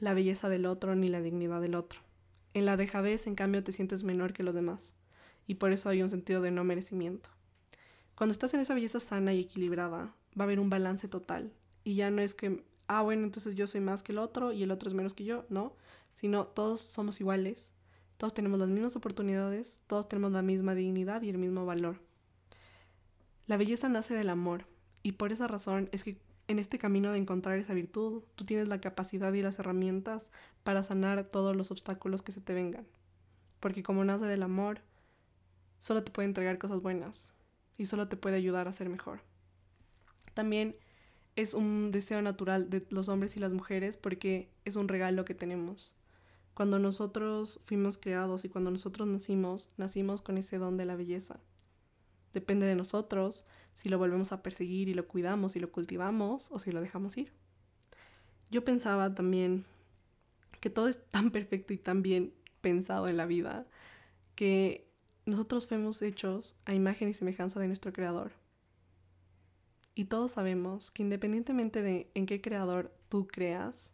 la 0.00 0.14
belleza 0.14 0.48
del 0.48 0.66
otro 0.66 0.96
ni 0.96 1.08
la 1.08 1.20
dignidad 1.20 1.60
del 1.60 1.74
otro. 1.74 2.00
En 2.52 2.66
la 2.66 2.76
dejadez, 2.76 3.26
en 3.26 3.34
cambio, 3.34 3.62
te 3.62 3.72
sientes 3.72 4.04
menor 4.04 4.32
que 4.32 4.42
los 4.42 4.54
demás, 4.54 4.94
y 5.46 5.56
por 5.56 5.72
eso 5.72 5.88
hay 5.88 6.02
un 6.02 6.08
sentido 6.08 6.40
de 6.40 6.50
no 6.50 6.64
merecimiento. 6.64 7.30
Cuando 8.14 8.32
estás 8.32 8.54
en 8.54 8.60
esa 8.60 8.74
belleza 8.74 9.00
sana 9.00 9.32
y 9.32 9.40
equilibrada, 9.40 10.14
va 10.38 10.40
a 10.40 10.42
haber 10.44 10.60
un 10.60 10.70
balance 10.70 11.08
total, 11.08 11.52
y 11.84 11.94
ya 11.94 12.10
no 12.10 12.22
es 12.22 12.34
que, 12.34 12.64
ah, 12.86 13.02
bueno, 13.02 13.24
entonces 13.24 13.56
yo 13.56 13.66
soy 13.66 13.80
más 13.80 14.02
que 14.02 14.12
el 14.12 14.18
otro 14.18 14.52
y 14.52 14.62
el 14.62 14.70
otro 14.70 14.88
es 14.88 14.94
menos 14.94 15.14
que 15.14 15.24
yo, 15.24 15.44
no, 15.48 15.74
sino 16.12 16.46
todos 16.46 16.80
somos 16.80 17.20
iguales, 17.20 17.72
todos 18.16 18.34
tenemos 18.34 18.58
las 18.58 18.68
mismas 18.68 18.96
oportunidades, 18.96 19.80
todos 19.86 20.08
tenemos 20.08 20.32
la 20.32 20.42
misma 20.42 20.74
dignidad 20.74 21.22
y 21.22 21.30
el 21.30 21.38
mismo 21.38 21.66
valor. 21.66 22.00
La 23.46 23.56
belleza 23.56 23.88
nace 23.88 24.14
del 24.14 24.30
amor, 24.30 24.66
y 25.02 25.12
por 25.12 25.32
esa 25.32 25.46
razón 25.46 25.88
es 25.92 26.02
que 26.02 26.18
en 26.48 26.58
este 26.58 26.78
camino 26.78 27.12
de 27.12 27.18
encontrar 27.18 27.58
esa 27.58 27.74
virtud, 27.74 28.22
tú 28.34 28.44
tienes 28.44 28.68
la 28.68 28.80
capacidad 28.80 29.32
y 29.32 29.42
las 29.42 29.58
herramientas 29.58 30.28
para 30.62 30.84
sanar 30.84 31.24
todos 31.24 31.56
los 31.56 31.70
obstáculos 31.70 32.22
que 32.22 32.32
se 32.32 32.40
te 32.40 32.54
vengan. 32.54 32.86
Porque 33.60 33.82
como 33.82 34.04
nace 34.04 34.26
del 34.26 34.42
amor, 34.42 34.80
solo 35.78 36.02
te 36.02 36.10
puede 36.10 36.28
entregar 36.28 36.58
cosas 36.58 36.80
buenas 36.80 37.32
y 37.78 37.86
solo 37.86 38.08
te 38.08 38.16
puede 38.16 38.36
ayudar 38.36 38.68
a 38.68 38.72
ser 38.72 38.88
mejor. 38.88 39.20
También 40.34 40.76
es 41.36 41.54
un 41.54 41.90
deseo 41.90 42.22
natural 42.22 42.70
de 42.70 42.86
los 42.90 43.08
hombres 43.08 43.36
y 43.36 43.40
las 43.40 43.52
mujeres 43.52 43.96
porque 43.96 44.50
es 44.64 44.76
un 44.76 44.88
regalo 44.88 45.24
que 45.24 45.34
tenemos. 45.34 45.94
Cuando 46.54 46.78
nosotros 46.78 47.60
fuimos 47.64 47.98
creados 47.98 48.44
y 48.44 48.48
cuando 48.48 48.70
nosotros 48.70 49.08
nacimos, 49.08 49.72
nacimos 49.76 50.22
con 50.22 50.38
ese 50.38 50.58
don 50.58 50.76
de 50.76 50.84
la 50.84 50.94
belleza. 50.94 51.40
Depende 52.32 52.66
de 52.66 52.76
nosotros 52.76 53.44
si 53.74 53.88
lo 53.88 53.98
volvemos 53.98 54.32
a 54.32 54.42
perseguir 54.42 54.88
y 54.88 54.94
lo 54.94 55.08
cuidamos 55.08 55.56
y 55.56 55.60
lo 55.60 55.72
cultivamos 55.72 56.50
o 56.52 56.58
si 56.58 56.70
lo 56.70 56.80
dejamos 56.80 57.16
ir. 57.16 57.32
Yo 58.50 58.64
pensaba 58.64 59.14
también 59.14 59.64
que 60.60 60.70
todo 60.70 60.86
es 60.86 61.04
tan 61.10 61.30
perfecto 61.32 61.72
y 61.72 61.76
tan 61.76 62.02
bien 62.02 62.32
pensado 62.60 63.08
en 63.08 63.16
la 63.16 63.26
vida 63.26 63.66
que 64.36 64.88
nosotros 65.26 65.66
fuimos 65.66 66.02
hechos 66.02 66.56
a 66.64 66.74
imagen 66.74 67.08
y 67.08 67.14
semejanza 67.14 67.58
de 67.58 67.66
nuestro 67.66 67.92
creador. 67.92 68.32
Y 69.94 70.06
todos 70.06 70.32
sabemos 70.32 70.90
que 70.90 71.02
independientemente 71.02 71.82
de 71.82 72.10
en 72.14 72.26
qué 72.26 72.40
creador 72.40 72.92
tú 73.08 73.26
creas, 73.26 73.92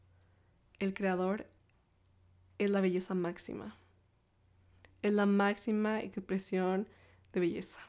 el 0.79 0.94
creador 0.94 1.46
es 2.61 2.70
la 2.70 2.81
belleza 2.83 3.14
máxima. 3.14 3.75
Es 5.03 5.12
la 5.14 5.25
máxima 5.25 6.01
expresión 6.01 6.87
de 7.33 7.40
belleza 7.40 7.81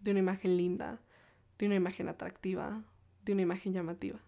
de 0.00 0.12
una 0.12 0.20
imagen 0.20 0.56
linda, 0.56 1.00
de 1.58 1.66
una 1.66 1.74
imagen 1.74 2.08
atractiva, 2.08 2.82
de 3.24 3.32
una 3.34 3.42
imagen 3.42 3.72
llamativa. 3.72 4.18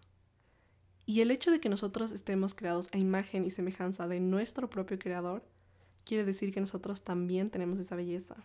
Y 1.05 1.21
el 1.21 1.31
hecho 1.31 1.49
de 1.49 1.59
que 1.59 1.69
nosotros 1.69 2.11
estemos 2.11 2.53
creados 2.53 2.89
a 2.91 2.97
imagen 2.97 3.45
y 3.45 3.51
semejanza 3.51 4.07
de 4.07 4.19
nuestro 4.19 4.69
propio 4.69 4.99
creador 4.99 5.43
quiere 6.05 6.23
decir 6.23 6.53
que 6.53 6.61
nosotros 6.61 7.03
también 7.03 7.49
tenemos 7.49 7.79
esa 7.79 7.95
belleza. 7.95 8.35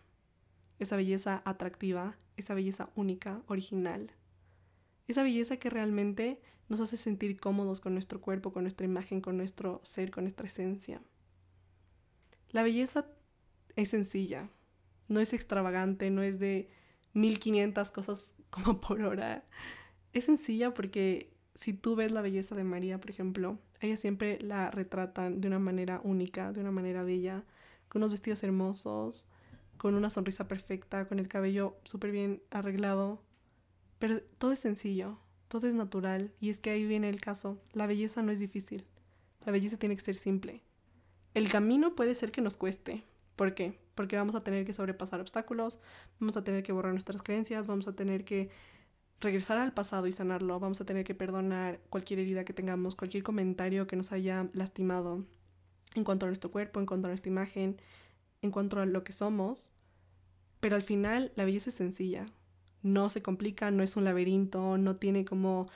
Esa 0.78 0.96
belleza 0.96 1.42
atractiva, 1.44 2.16
esa 2.36 2.54
belleza 2.54 2.88
única, 2.94 3.42
original. 3.46 4.12
Esa 5.06 5.22
belleza 5.22 5.56
que 5.56 5.70
realmente 5.70 6.40
nos 6.68 6.80
hace 6.80 6.96
sentir 6.96 7.38
cómodos 7.38 7.80
con 7.80 7.92
nuestro 7.92 8.20
cuerpo, 8.20 8.52
con 8.52 8.64
nuestra 8.64 8.86
imagen, 8.86 9.20
con 9.20 9.36
nuestro 9.36 9.80
ser, 9.84 10.10
con 10.10 10.24
nuestra 10.24 10.46
esencia. 10.46 11.00
La 12.50 12.62
belleza 12.62 13.06
es 13.76 13.90
sencilla, 13.90 14.50
no 15.08 15.20
es 15.20 15.32
extravagante, 15.32 16.10
no 16.10 16.22
es 16.22 16.38
de 16.38 16.70
1500 17.12 17.92
cosas 17.92 18.34
como 18.50 18.80
por 18.80 19.02
hora. 19.02 19.44
Es 20.12 20.24
sencilla 20.24 20.74
porque 20.74 21.32
si 21.54 21.72
tú 21.72 21.96
ves 21.96 22.12
la 22.12 22.22
belleza 22.22 22.54
de 22.54 22.64
María, 22.64 23.00
por 23.00 23.10
ejemplo, 23.10 23.58
ella 23.80 23.96
siempre 23.96 24.38
la 24.40 24.70
retratan 24.70 25.40
de 25.40 25.48
una 25.48 25.58
manera 25.58 26.00
única, 26.04 26.52
de 26.52 26.60
una 26.60 26.70
manera 26.70 27.02
bella, 27.02 27.44
con 27.88 28.02
unos 28.02 28.12
vestidos 28.12 28.42
hermosos, 28.42 29.26
con 29.76 29.94
una 29.94 30.10
sonrisa 30.10 30.48
perfecta, 30.48 31.06
con 31.06 31.18
el 31.18 31.28
cabello 31.28 31.76
súper 31.84 32.10
bien 32.10 32.42
arreglado. 32.50 33.22
Pero 33.98 34.20
todo 34.38 34.52
es 34.52 34.60
sencillo, 34.60 35.18
todo 35.48 35.66
es 35.66 35.74
natural 35.74 36.32
y 36.40 36.50
es 36.50 36.60
que 36.60 36.70
ahí 36.70 36.86
viene 36.86 37.08
el 37.08 37.20
caso. 37.20 37.60
La 37.72 37.86
belleza 37.86 38.22
no 38.22 38.32
es 38.32 38.38
difícil, 38.38 38.86
la 39.44 39.52
belleza 39.52 39.78
tiene 39.78 39.96
que 39.96 40.02
ser 40.02 40.16
simple. 40.16 40.62
El 41.34 41.48
camino 41.48 41.94
puede 41.94 42.14
ser 42.14 42.32
que 42.32 42.40
nos 42.40 42.56
cueste, 42.56 43.04
¿Por 43.36 43.54
qué? 43.54 43.78
Porque 43.94 44.16
vamos 44.16 44.34
a 44.34 44.42
tener 44.42 44.64
que 44.64 44.72
sobrepasar 44.72 45.20
obstáculos, 45.20 45.78
vamos 46.18 46.36
a 46.38 46.42
tener 46.42 46.62
que 46.62 46.72
borrar 46.72 46.92
nuestras 46.92 47.22
creencias, 47.22 47.66
vamos 47.66 47.86
a 47.86 47.94
tener 47.94 48.24
que 48.24 48.50
regresar 49.20 49.58
al 49.58 49.72
pasado 49.72 50.06
y 50.06 50.12
sanarlo, 50.12 50.58
vamos 50.58 50.80
a 50.80 50.86
tener 50.86 51.04
que 51.04 51.14
perdonar 51.14 51.80
cualquier 51.90 52.20
herida 52.20 52.44
que 52.44 52.54
tengamos, 52.54 52.94
cualquier 52.94 53.22
comentario 53.22 53.86
que 53.86 53.96
nos 53.96 54.12
haya 54.12 54.48
lastimado 54.54 55.24
en 55.94 56.04
cuanto 56.04 56.26
a 56.26 56.28
nuestro 56.28 56.50
cuerpo, 56.50 56.80
en 56.80 56.86
cuanto 56.86 57.08
a 57.08 57.10
nuestra 57.10 57.30
imagen, 57.30 57.80
en 58.40 58.50
cuanto 58.50 58.80
a 58.80 58.86
lo 58.86 59.04
que 59.04 59.12
somos. 59.12 59.70
Pero 60.60 60.76
al 60.76 60.82
final 60.82 61.32
la 61.36 61.44
belleza 61.44 61.68
es 61.68 61.76
sencilla, 61.76 62.26
no 62.86 63.08
se 63.10 63.22
complica, 63.22 63.70
no 63.70 63.82
es 63.82 63.96
un 63.96 64.04
laberinto, 64.04 64.78
no 64.78 64.96
tiene 64.96 65.24
como, 65.24 65.66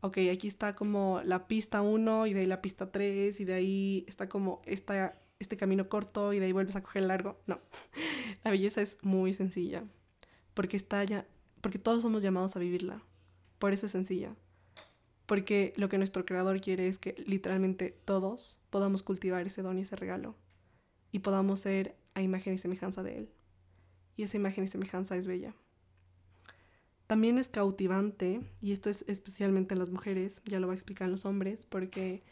ok, 0.00 0.18
aquí 0.32 0.48
está 0.48 0.74
como 0.74 1.20
la 1.24 1.46
pista 1.46 1.82
1 1.82 2.26
y 2.26 2.32
de 2.34 2.40
ahí 2.40 2.46
la 2.46 2.62
pista 2.62 2.90
3 2.90 3.38
y 3.40 3.44
de 3.44 3.54
ahí 3.54 4.04
está 4.08 4.28
como 4.28 4.62
esta, 4.64 5.18
este 5.38 5.56
camino 5.56 5.88
corto 5.88 6.32
y 6.32 6.38
de 6.38 6.46
ahí 6.46 6.52
vuelves 6.52 6.76
a 6.76 6.82
coger 6.82 7.04
largo. 7.04 7.38
No, 7.46 7.60
la 8.44 8.50
belleza 8.50 8.80
es 8.80 8.98
muy 9.02 9.34
sencilla, 9.34 9.84
porque 10.54 10.76
está 10.76 11.04
ya, 11.04 11.26
porque 11.60 11.78
todos 11.78 12.02
somos 12.02 12.22
llamados 12.22 12.56
a 12.56 12.60
vivirla. 12.60 13.02
Por 13.58 13.74
eso 13.74 13.86
es 13.86 13.92
sencilla. 13.92 14.34
Porque 15.26 15.74
lo 15.76 15.88
que 15.88 15.98
nuestro 15.98 16.24
creador 16.24 16.60
quiere 16.60 16.88
es 16.88 16.98
que 16.98 17.14
literalmente 17.26 17.94
todos 18.04 18.58
podamos 18.70 19.02
cultivar 19.02 19.46
ese 19.46 19.62
don 19.62 19.78
y 19.78 19.82
ese 19.82 19.94
regalo. 19.96 20.34
Y 21.12 21.20
podamos 21.20 21.60
ser 21.60 21.94
a 22.14 22.22
imagen 22.22 22.54
y 22.54 22.58
semejanza 22.58 23.02
de 23.02 23.18
él. 23.18 23.30
Y 24.16 24.24
esa 24.24 24.38
imagen 24.38 24.64
y 24.64 24.68
semejanza 24.68 25.16
es 25.16 25.26
bella. 25.26 25.54
También 27.10 27.38
es 27.38 27.48
cautivante, 27.48 28.40
y 28.60 28.70
esto 28.70 28.88
es 28.88 29.04
especialmente 29.08 29.74
en 29.74 29.80
las 29.80 29.88
mujeres, 29.88 30.42
ya 30.44 30.60
lo 30.60 30.68
va 30.68 30.74
a 30.74 30.76
explicar 30.76 31.08
los 31.08 31.24
hombres, 31.24 31.66
porque 31.66 32.22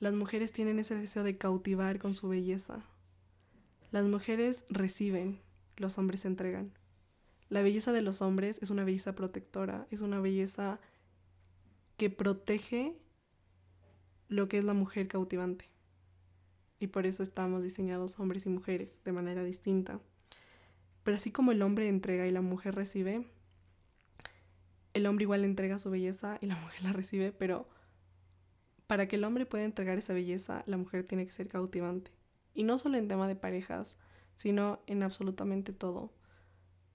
las 0.00 0.14
mujeres 0.14 0.52
tienen 0.52 0.78
ese 0.78 0.94
deseo 0.94 1.22
de 1.22 1.36
cautivar 1.36 1.98
con 1.98 2.14
su 2.14 2.30
belleza. 2.30 2.82
Las 3.90 4.06
mujeres 4.06 4.64
reciben, 4.70 5.42
los 5.76 5.98
hombres 5.98 6.24
entregan. 6.24 6.72
La 7.50 7.60
belleza 7.60 7.92
de 7.92 8.00
los 8.00 8.22
hombres 8.22 8.58
es 8.62 8.70
una 8.70 8.84
belleza 8.84 9.14
protectora, 9.14 9.86
es 9.90 10.00
una 10.00 10.18
belleza 10.18 10.80
que 11.98 12.08
protege 12.08 12.96
lo 14.28 14.48
que 14.48 14.56
es 14.56 14.64
la 14.64 14.72
mujer 14.72 15.08
cautivante. 15.08 15.66
Y 16.80 16.86
por 16.86 17.04
eso 17.04 17.22
estamos 17.22 17.62
diseñados 17.62 18.18
hombres 18.18 18.46
y 18.46 18.48
mujeres 18.48 19.04
de 19.04 19.12
manera 19.12 19.44
distinta. 19.44 20.00
Pero 21.02 21.18
así 21.18 21.30
como 21.30 21.52
el 21.52 21.60
hombre 21.60 21.86
entrega 21.86 22.26
y 22.26 22.30
la 22.30 22.40
mujer 22.40 22.74
recibe, 22.74 23.26
el 24.94 25.06
hombre 25.06 25.24
igual 25.24 25.44
entrega 25.44 25.78
su 25.78 25.90
belleza 25.90 26.38
y 26.40 26.46
la 26.46 26.56
mujer 26.56 26.82
la 26.82 26.92
recibe, 26.92 27.32
pero 27.32 27.68
para 28.86 29.08
que 29.08 29.16
el 29.16 29.24
hombre 29.24 29.46
pueda 29.46 29.64
entregar 29.64 29.98
esa 29.98 30.12
belleza, 30.12 30.62
la 30.66 30.76
mujer 30.76 31.04
tiene 31.04 31.24
que 31.26 31.32
ser 31.32 31.48
cautivante. 31.48 32.10
Y 32.54 32.64
no 32.64 32.78
solo 32.78 32.98
en 32.98 33.08
tema 33.08 33.26
de 33.26 33.36
parejas, 33.36 33.96
sino 34.34 34.82
en 34.86 35.02
absolutamente 35.02 35.72
todo 35.72 36.12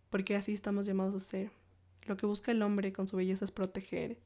porque 0.10 0.36
así 0.36 0.54
estamos 0.54 0.86
llamados 0.86 1.16
a 1.16 1.20
ser. 1.20 1.52
Lo 2.04 2.18
que 2.18 2.26
busca 2.26 2.52
el 2.52 2.62
hombre 2.62 2.94
con 2.94 3.08
su 3.08 3.18
belleza 3.18 3.46
es 3.46 3.52
proteger, 3.52 4.20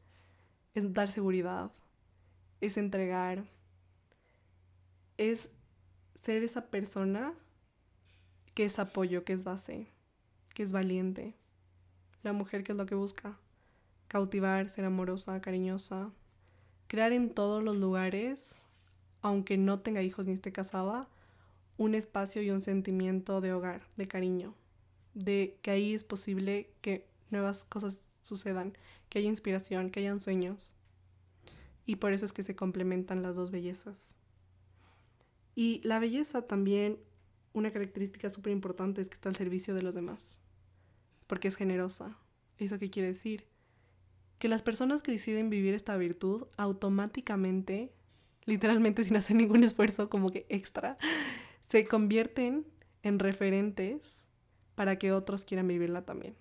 es 0.74 0.94
dar 0.94 1.08
seguridad, 1.08 1.72
es 2.60 2.78
entregar, 2.78 3.44
es 5.18 5.50
ser 6.22 6.44
esa 6.44 6.68
persona 6.68 7.34
que 8.54 8.66
es 8.66 8.78
apoyo, 8.78 9.24
que 9.24 9.34
es 9.34 9.44
base, 9.44 9.88
que 10.54 10.64
es 10.64 10.72
valiente. 10.72 11.36
La 12.22 12.34
mujer 12.34 12.64
que 12.64 12.74
es 12.74 12.78
lo 12.78 12.86
que 12.86 12.96
busca, 12.96 13.40
cautivar, 14.12 14.68
ser 14.68 14.84
amorosa, 14.84 15.40
cariñosa, 15.40 16.12
crear 16.88 17.14
en 17.14 17.30
todos 17.30 17.64
los 17.64 17.78
lugares, 17.78 18.64
aunque 19.22 19.58
no 19.58 19.80
tenga 19.80 20.02
hijos 20.02 20.26
ni 20.26 20.34
esté 20.34 20.52
casada, 20.52 21.08
un 21.78 21.96
espacio 21.96 22.42
y 22.42 22.52
un 22.52 22.62
sentimiento 22.62 23.40
de 23.40 23.54
hogar, 23.54 23.88
de 23.96 24.08
cariño 24.08 24.54
de 25.14 25.58
que 25.62 25.72
ahí 25.72 25.94
es 25.94 26.04
posible 26.04 26.70
que 26.82 27.08
nuevas 27.30 27.64
cosas 27.66 28.02
sucedan, 28.22 28.74
que 29.10 29.20
haya 29.20 29.30
inspiración, 29.30 29.90
que 29.90 30.02
hayan 30.02 30.20
sueños. 30.20 30.74
Y 31.86 31.98
por 31.98 32.14
eso 32.14 32.26
es 32.26 32.34
que 32.34 32.44
se 32.44 32.56
complementan 32.56 33.22
las 33.22 33.36
dos 33.36 33.52
bellezas. 33.52 34.16
Y 35.56 35.82
la 35.84 36.00
belleza 36.00 36.44
también, 36.44 37.00
una 37.54 37.72
característica 37.72 38.30
súper 38.30 38.54
importante 38.54 39.02
es 39.02 39.10
que 39.10 39.16
está 39.16 39.30
al 39.30 39.36
servicio 39.36 39.76
de 39.76 39.82
los 39.82 39.96
demás, 39.96 40.40
porque 41.28 41.50
es 41.50 41.56
generosa. 41.56 42.18
¿Eso 42.58 42.80
qué 42.80 42.90
quiere 42.90 43.10
decir? 43.10 43.46
Que 44.42 44.48
las 44.48 44.64
personas 44.64 45.04
que 45.04 45.12
deciden 45.12 45.52
vivir 45.52 45.76
esta 45.76 45.96
virtud 45.98 46.48
automáticamente, 46.58 47.94
literalmente 48.46 49.04
sin 49.04 49.16
hacer 49.16 49.36
ningún 49.36 49.64
esfuerzo 49.64 50.10
como 50.10 50.32
que 50.32 50.48
extra, 50.50 50.98
se 51.70 51.86
convierten 51.86 52.66
en 53.04 53.20
referentes 53.20 54.26
para 54.74 54.98
que 54.98 55.12
otros 55.12 55.46
quieran 55.46 55.68
vivirla 55.68 56.06
también. 56.06 56.36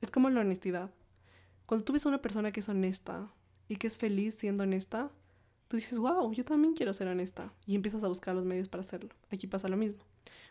Es 0.00 0.10
como 0.10 0.28
la 0.28 0.40
honestidad. 0.40 0.90
Cuando 1.66 1.84
tú 1.84 1.92
ves 1.92 2.04
una 2.04 2.20
persona 2.20 2.50
que 2.50 2.58
es 2.58 2.68
honesta 2.68 3.32
y 3.68 3.76
que 3.76 3.86
es 3.86 3.96
feliz 3.96 4.34
siendo 4.34 4.64
honesta, 4.64 5.12
tú 5.68 5.76
dices, 5.76 6.00
wow, 6.00 6.32
yo 6.32 6.44
también 6.44 6.74
quiero 6.74 6.92
ser 6.92 7.06
honesta. 7.06 7.52
Y 7.64 7.76
empiezas 7.76 8.02
a 8.02 8.08
buscar 8.08 8.34
los 8.34 8.44
medios 8.44 8.68
para 8.68 8.80
hacerlo. 8.80 9.10
Aquí 9.30 9.46
pasa 9.46 9.68
lo 9.68 9.76
mismo. 9.76 10.02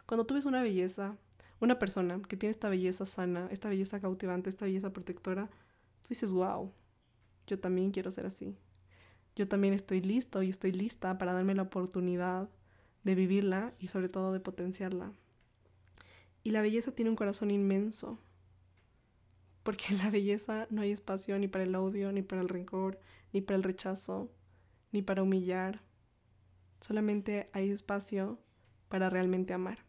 Cuando 0.05 0.25
tú 0.25 0.33
ves 0.33 0.45
una 0.45 0.61
belleza, 0.61 1.17
una 1.59 1.77
persona 1.77 2.21
que 2.21 2.37
tiene 2.37 2.51
esta 2.51 2.69
belleza 2.69 3.05
sana, 3.05 3.49
esta 3.51 3.67
belleza 3.67 3.99
cautivante, 3.99 4.49
esta 4.49 4.63
belleza 4.63 4.93
protectora, 4.93 5.49
tú 6.01 6.09
dices, 6.09 6.31
wow, 6.31 6.71
yo 7.47 7.59
también 7.59 7.91
quiero 7.91 8.11
ser 8.11 8.25
así. 8.25 8.55
Yo 9.35 9.47
también 9.47 9.73
estoy 9.73 10.01
listo 10.01 10.43
y 10.43 10.49
estoy 10.49 10.71
lista 10.71 11.17
para 11.17 11.33
darme 11.33 11.55
la 11.55 11.63
oportunidad 11.63 12.49
de 13.03 13.15
vivirla 13.15 13.73
y 13.79 13.87
sobre 13.87 14.09
todo 14.09 14.33
de 14.33 14.39
potenciarla. 14.39 15.13
Y 16.43 16.51
la 16.51 16.61
belleza 16.61 16.91
tiene 16.91 17.09
un 17.09 17.15
corazón 17.15 17.51
inmenso, 17.51 18.19
porque 19.63 19.85
en 19.89 19.97
la 19.97 20.09
belleza 20.09 20.67
no 20.69 20.81
hay 20.81 20.91
espacio 20.91 21.37
ni 21.39 21.47
para 21.47 21.63
el 21.63 21.75
odio, 21.75 22.11
ni 22.11 22.21
para 22.21 22.41
el 22.41 22.49
rencor, 22.49 22.99
ni 23.33 23.41
para 23.41 23.57
el 23.57 23.63
rechazo, 23.63 24.29
ni 24.91 25.01
para 25.01 25.23
humillar. 25.23 25.81
Solamente 26.81 27.49
hay 27.53 27.69
espacio 27.69 28.39
para 28.87 29.09
realmente 29.09 29.53
amar. 29.53 29.85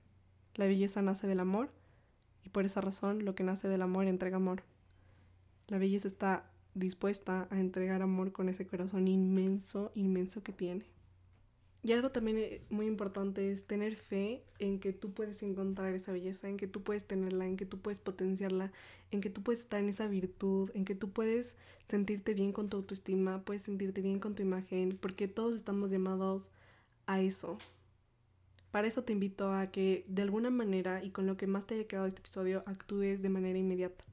La 0.54 0.66
belleza 0.66 1.02
nace 1.02 1.26
del 1.26 1.40
amor 1.40 1.72
y 2.44 2.48
por 2.48 2.64
esa 2.64 2.80
razón 2.80 3.24
lo 3.24 3.34
que 3.34 3.44
nace 3.44 3.68
del 3.68 3.82
amor 3.82 4.06
entrega 4.06 4.36
amor. 4.36 4.62
La 5.70 5.78
belleza 5.78 6.08
está 6.08 6.50
dispuesta 6.74 7.46
a 7.50 7.60
entregar 7.60 8.02
amor 8.02 8.32
con 8.32 8.48
ese 8.48 8.66
corazón 8.66 9.06
inmenso, 9.06 9.92
inmenso 9.94 10.42
que 10.42 10.52
tiene. 10.52 10.84
Y 11.82 11.92
algo 11.92 12.10
también 12.10 12.38
eh, 12.38 12.62
muy 12.70 12.86
importante 12.86 13.52
es 13.52 13.64
tener 13.64 13.94
fe 13.94 14.44
en 14.58 14.80
que 14.80 14.92
tú 14.92 15.14
puedes 15.14 15.42
encontrar 15.44 15.94
esa 15.94 16.10
belleza, 16.10 16.48
en 16.48 16.56
que 16.56 16.66
tú 16.66 16.82
puedes 16.82 17.06
tenerla, 17.06 17.46
en 17.46 17.56
que 17.56 17.66
tú 17.66 17.80
puedes 17.80 18.00
potenciarla, 18.00 18.72
en 19.12 19.20
que 19.20 19.30
tú 19.30 19.42
puedes 19.42 19.60
estar 19.60 19.80
en 19.80 19.88
esa 19.88 20.08
virtud, 20.08 20.70
en 20.74 20.84
que 20.84 20.96
tú 20.96 21.10
puedes 21.10 21.54
sentirte 21.88 22.34
bien 22.34 22.52
con 22.52 22.68
tu 22.68 22.76
autoestima, 22.76 23.44
puedes 23.44 23.62
sentirte 23.62 24.02
bien 24.02 24.18
con 24.18 24.34
tu 24.34 24.42
imagen, 24.42 24.98
porque 25.00 25.28
todos 25.28 25.54
estamos 25.54 25.90
llamados 25.90 26.50
a 27.06 27.20
eso. 27.22 27.58
Para 28.72 28.88
eso 28.88 29.04
te 29.04 29.12
invito 29.12 29.52
a 29.52 29.70
que 29.70 30.04
de 30.08 30.22
alguna 30.22 30.50
manera 30.50 31.02
y 31.02 31.10
con 31.10 31.26
lo 31.26 31.36
que 31.36 31.46
más 31.46 31.66
te 31.66 31.76
haya 31.76 31.86
quedado 31.86 32.08
este 32.08 32.20
episodio 32.20 32.64
actúes 32.66 33.22
de 33.22 33.28
manera 33.30 33.58
inmediata. 33.58 34.04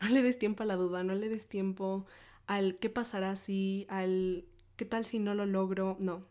No 0.00 0.08
le 0.08 0.22
des 0.22 0.38
tiempo 0.38 0.62
a 0.62 0.66
la 0.66 0.76
duda, 0.76 1.04
no 1.04 1.14
le 1.14 1.28
des 1.28 1.46
tiempo 1.48 2.06
al 2.46 2.78
qué 2.78 2.90
pasará 2.90 3.36
si, 3.36 3.86
al 3.88 4.44
qué 4.76 4.84
tal 4.84 5.04
si 5.04 5.18
no 5.18 5.34
lo 5.34 5.46
logro, 5.46 5.96
no 6.00 6.22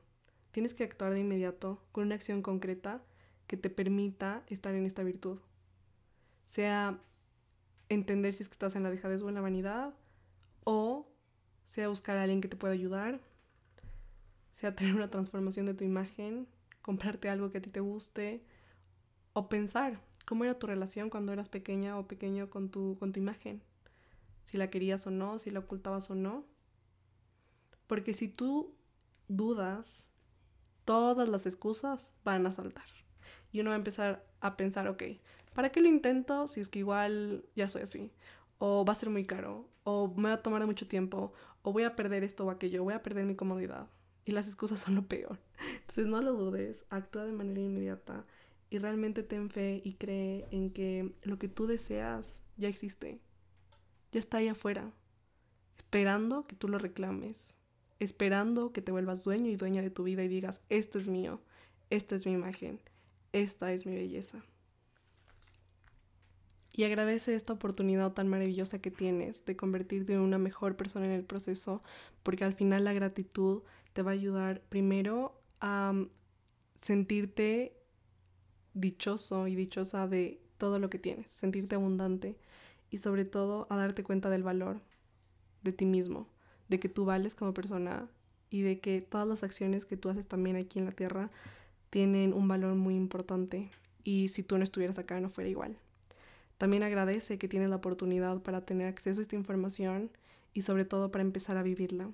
Tienes 0.52 0.74
que 0.74 0.84
actuar 0.84 1.14
de 1.14 1.22
inmediato 1.22 1.82
con 1.94 2.06
una 2.06 2.16
acción 2.16 2.42
concreta 2.42 3.02
que 3.48 3.56
te 3.56 3.70
permita 3.70 4.44
estar 4.50 4.76
en 4.76 4.86
esta 4.86 5.02
virtud. 5.02 5.40
Sea 6.44 7.00
entender 7.88 8.34
si 8.34 8.44
es 8.44 8.50
que 8.50 8.54
estás 8.54 8.76
en 8.76 8.84
la 8.84 8.92
dejadez 8.92 9.22
o 9.22 9.30
en 9.30 9.36
la 9.36 9.42
vanidad, 9.42 9.94
o 10.66 11.08
sea 11.66 11.88
buscar 11.88 12.18
a 12.18 12.24
alguien 12.24 12.42
que 12.42 12.50
te 12.50 12.58
pueda 12.58 12.74
ayudar, 12.74 13.22
sea 14.52 14.76
tener 14.76 14.94
una 14.94 15.10
transformación 15.10 15.66
de 15.66 15.74
tu 15.74 15.86
imagen, 15.86 16.48
comprarte 16.82 17.30
algo 17.30 17.50
que 17.50 17.60
a 17.60 17.62
ti 17.62 17.70
te 17.70 17.80
guste, 17.80 18.44
o 19.34 19.48
pensar 19.48 20.02
cómo 20.32 20.46
era 20.46 20.58
tu 20.58 20.66
relación 20.66 21.10
cuando 21.10 21.34
eras 21.34 21.50
pequeña 21.50 22.00
o 22.00 22.08
pequeño 22.08 22.50
con 22.50 22.70
tu, 22.70 22.96
con 22.98 23.12
tu 23.12 23.20
imagen, 23.20 23.62
si 24.46 24.56
la 24.56 24.70
querías 24.70 25.06
o 25.06 25.12
no, 25.12 25.40
si 25.40 25.52
la 25.52 25.60
ocultabas 25.60 26.10
o 26.10 26.16
no. 26.16 26.46
Porque 27.86 28.14
si 28.14 28.30
tú 28.30 28.74
dudas 29.28 30.10
todas 30.86 31.28
las 31.28 31.46
excusas 31.46 32.14
van 32.24 32.48
a 32.48 32.54
saltar. 32.54 32.86
Y 33.52 33.60
uno 33.60 33.72
va 33.72 33.76
a 33.76 33.80
empezar 33.80 34.26
a 34.40 34.56
pensar, 34.56 34.88
ok, 34.88 35.04
¿para 35.54 35.70
qué 35.70 35.82
lo 35.82 35.90
intento 35.90 36.48
si 36.48 36.62
es 36.62 36.70
que 36.70 36.80
igual 36.80 37.44
ya 37.58 37.68
soy 37.68 37.82
así? 37.82 38.14
O 38.58 38.86
va 38.86 38.94
a 38.94 38.96
ser 38.96 39.10
muy 39.10 39.26
caro, 39.26 39.68
o 39.84 40.14
me 40.16 40.30
va 40.30 40.36
a 40.36 40.42
tomar 40.42 40.66
mucho 40.66 40.88
tiempo, 40.88 41.34
o 41.62 41.74
voy 41.74 41.84
a 41.84 41.98
perder 41.98 42.24
esto 42.24 42.46
o 42.46 42.52
aquello, 42.52 42.86
voy 42.86 42.94
a 42.94 43.04
perder 43.04 43.26
mi 43.26 43.36
comodidad. 43.36 43.90
Y 44.24 44.32
las 44.32 44.48
excusas 44.48 44.80
son 44.80 44.96
lo 44.96 45.06
peor. 45.10 45.40
Entonces 45.82 46.08
no 46.08 46.22
lo 46.22 46.32
dudes, 46.36 46.86
actúa 46.90 47.26
de 47.26 47.34
manera 47.34 47.60
inmediata 47.60 48.26
y 48.72 48.80
realmente 48.80 49.22
ten 49.22 49.52
fe 49.52 49.82
y 49.86 49.94
cree 49.94 50.48
en 50.50 50.72
que 50.72 51.14
lo 51.22 51.38
que 51.38 51.48
tú 51.48 51.68
deseas 51.68 52.42
ya 52.58 52.68
existe. 52.68 53.20
Ya 54.12 54.20
está 54.20 54.38
ahí 54.38 54.48
afuera, 54.48 54.92
esperando 55.78 56.48
que 56.48 56.56
tú 56.56 56.68
lo 56.68 56.80
reclames 56.80 57.56
esperando 58.02 58.74
que 58.74 58.82
te 58.82 58.92
vuelvas 58.92 59.22
dueño 59.22 59.52
y 59.52 59.56
dueña 59.56 59.84
de 59.84 59.92
tu 59.92 60.04
vida 60.04 60.24
y 60.24 60.28
digas, 60.28 60.60
esto 60.70 60.98
es 60.98 61.08
mío, 61.08 61.40
esta 61.92 62.16
es 62.16 62.26
mi 62.26 62.32
imagen, 62.32 62.82
esta 63.32 63.72
es 63.74 63.86
mi 63.86 63.94
belleza. 63.94 64.44
Y 66.74 66.84
agradece 66.84 67.36
esta 67.36 67.54
oportunidad 67.54 68.14
tan 68.14 68.28
maravillosa 68.28 68.82
que 68.82 68.90
tienes 68.90 69.46
de 69.46 69.56
convertirte 69.56 70.14
en 70.14 70.22
una 70.22 70.40
mejor 70.40 70.76
persona 70.78 71.06
en 71.06 71.12
el 71.12 71.24
proceso, 71.24 71.84
porque 72.24 72.44
al 72.44 72.56
final 72.56 72.86
la 72.86 72.94
gratitud 72.94 73.62
te 73.94 74.02
va 74.02 74.12
a 74.12 74.14
ayudar 74.16 74.62
primero 74.62 75.40
a 75.60 75.94
mm, 75.94 76.10
sentirte 76.82 77.78
dichoso 78.74 79.48
y 79.48 79.56
dichosa 79.56 80.08
de 80.08 80.40
todo 80.58 80.80
lo 80.80 80.90
que 80.90 81.00
tienes, 81.00 81.30
sentirte 81.32 81.76
abundante 81.76 82.38
y 82.90 82.98
sobre 82.98 83.26
todo 83.26 83.68
a 83.70 83.78
darte 83.78 84.04
cuenta 84.04 84.30
del 84.30 84.44
valor 84.44 84.80
de 85.64 85.72
ti 85.72 85.86
mismo, 85.86 86.28
de 86.70 86.80
que 86.80 86.90
tú 86.90 87.06
vales 87.06 87.36
como 87.36 87.54
persona 87.54 88.10
y 88.50 88.62
de 88.62 88.80
que 88.80 89.02
todas 89.02 89.28
las 89.28 89.44
acciones 89.44 89.86
que 89.86 89.98
tú 89.98 90.10
haces 90.10 90.28
también 90.28 90.56
aquí 90.56 90.80
en 90.80 90.86
la 90.86 90.92
tierra 90.92 91.32
tienen 91.90 92.34
un 92.34 92.48
valor 92.48 92.76
muy 92.76 92.96
importante 92.96 93.72
y 94.04 94.30
si 94.30 94.44
tú 94.44 94.58
no 94.58 94.64
estuvieras 94.64 94.98
acá 94.98 95.20
no 95.20 95.30
fuera 95.30 95.50
igual. 95.50 95.78
También 96.58 96.84
agradece 96.84 97.38
que 97.38 97.48
tienes 97.48 97.70
la 97.70 97.78
oportunidad 97.78 98.42
para 98.42 98.66
tener 98.66 98.88
acceso 98.88 99.20
a 99.20 99.24
esta 99.24 99.36
información 99.36 100.12
y 100.54 100.62
sobre 100.62 100.86
todo 100.86 101.12
para 101.12 101.24
empezar 101.24 101.58
a 101.58 101.64
vivirla. 101.64 102.12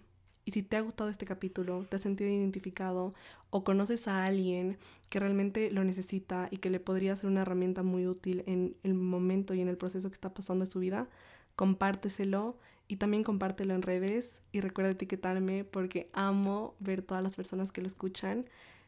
Y 0.48 0.54
si 0.54 0.64
te 0.64 0.78
ha 0.78 0.82
gustado 0.82 1.10
este 1.10 1.26
capítulo, 1.26 1.84
te 1.90 1.98
has 1.98 2.02
sentido 2.02 2.30
identificado 2.30 3.14
o 3.50 3.66
conoces 3.66 4.08
a 4.08 4.24
alguien 4.24 4.78
que 5.10 5.20
realmente 5.20 5.72
lo 5.72 5.84
necesita 5.84 6.48
y 6.50 6.60
que 6.60 6.70
le 6.70 6.80
podría 6.80 7.18
ser 7.18 7.30
una 7.30 7.42
herramienta 7.42 7.84
muy 7.84 8.08
útil 8.08 8.46
en 8.48 8.78
el 8.84 8.94
momento 8.94 9.54
y 9.54 9.60
en 9.60 9.68
el 9.68 9.76
proceso 9.76 10.08
que 10.08 10.14
está 10.14 10.34
pasando 10.34 10.64
en 10.64 10.72
su 10.72 10.80
vida, 10.80 11.10
compárteselo 11.58 12.58
y 12.88 12.96
también 12.96 13.26
compártelo 13.26 13.76
en 13.76 13.82
redes 13.82 14.40
y 14.54 14.62
recuerda 14.62 14.92
etiquetarme 14.92 15.66
porque 15.66 16.10
amo 16.14 16.76
ver 16.80 17.02
todas 17.02 17.22
las 17.22 17.36
personas 17.36 17.74
que 17.74 17.82
lo 17.82 17.88
escuchan. 17.88 18.46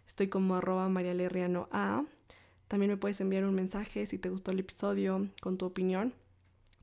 Estoy 0.08 0.30
como 0.30 0.56
arroba 0.56 0.86
A. 0.86 2.06
También 2.70 2.90
me 2.90 2.96
puedes 2.96 3.20
enviar 3.20 3.44
un 3.44 3.56
mensaje 3.56 4.06
si 4.06 4.18
te 4.18 4.30
gustó 4.30 4.52
el 4.52 4.60
episodio 4.60 5.28
con 5.42 5.58
tu 5.58 5.66
opinión 5.66 6.14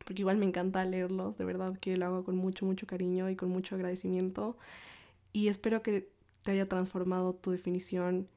porque 0.06 0.22
igual 0.22 0.38
me 0.38 0.46
encanta 0.46 0.84
leerlos, 0.84 1.36
de 1.36 1.44
verdad 1.44 1.76
que 1.80 1.96
lo 1.96 2.06
hago 2.06 2.24
con 2.24 2.36
mucho, 2.36 2.64
mucho 2.64 2.86
cariño 2.86 3.28
y 3.28 3.34
con 3.34 3.48
mucho 3.48 3.74
agradecimiento. 3.74 4.56
Y 5.32 5.48
espero 5.48 5.82
que 5.82 6.12
te 6.42 6.52
haya 6.52 6.68
transformado 6.68 7.34
tu 7.34 7.50
definición 7.50 8.28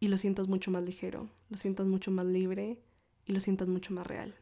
y 0.00 0.08
lo 0.08 0.18
sientas 0.18 0.48
mucho 0.48 0.70
más 0.70 0.82
ligero, 0.82 1.30
lo 1.48 1.56
sientas 1.56 1.86
mucho 1.86 2.10
más 2.10 2.26
libre 2.26 2.78
y 3.24 3.32
lo 3.32 3.40
sientas 3.40 3.68
mucho 3.68 3.94
más 3.94 4.06
real. 4.06 4.34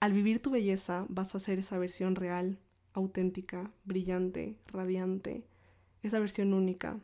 Al 0.00 0.14
vivir 0.14 0.40
tu 0.40 0.48
belleza 0.48 1.04
vas 1.10 1.34
a 1.34 1.38
ser 1.38 1.58
esa 1.58 1.76
versión 1.76 2.16
real, 2.16 2.58
auténtica, 2.94 3.70
brillante, 3.84 4.56
radiante, 4.68 5.44
esa 6.02 6.18
versión 6.18 6.54
única, 6.54 6.98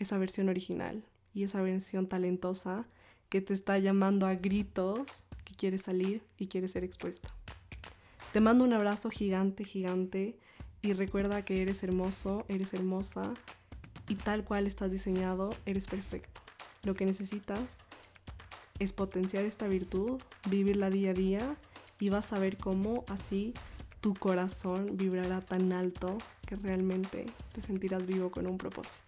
esa 0.00 0.18
versión 0.18 0.48
original 0.48 1.04
y 1.32 1.44
esa 1.44 1.62
versión 1.62 2.08
talentosa 2.08 2.88
que 3.28 3.40
te 3.40 3.54
está 3.54 3.78
llamando 3.78 4.26
a 4.26 4.34
gritos 4.34 5.22
que 5.44 5.54
quiere 5.54 5.78
salir 5.78 6.24
y 6.38 6.48
quiere 6.48 6.66
ser 6.66 6.82
expuesta. 6.82 7.32
Te 8.36 8.42
mando 8.42 8.64
un 8.64 8.74
abrazo 8.74 9.08
gigante, 9.08 9.64
gigante 9.64 10.38
y 10.82 10.92
recuerda 10.92 11.42
que 11.42 11.62
eres 11.62 11.82
hermoso, 11.82 12.44
eres 12.48 12.74
hermosa 12.74 13.32
y 14.08 14.16
tal 14.16 14.44
cual 14.44 14.66
estás 14.66 14.90
diseñado, 14.90 15.54
eres 15.64 15.86
perfecto. 15.86 16.42
Lo 16.82 16.92
que 16.92 17.06
necesitas 17.06 17.78
es 18.78 18.92
potenciar 18.92 19.46
esta 19.46 19.68
virtud, 19.68 20.20
vivirla 20.50 20.90
día 20.90 21.12
a 21.12 21.14
día 21.14 21.56
y 21.98 22.10
vas 22.10 22.34
a 22.34 22.38
ver 22.38 22.58
cómo 22.58 23.06
así 23.08 23.54
tu 24.02 24.12
corazón 24.12 24.98
vibrará 24.98 25.40
tan 25.40 25.72
alto 25.72 26.18
que 26.46 26.56
realmente 26.56 27.24
te 27.54 27.62
sentirás 27.62 28.06
vivo 28.06 28.30
con 28.30 28.46
un 28.46 28.58
propósito. 28.58 29.05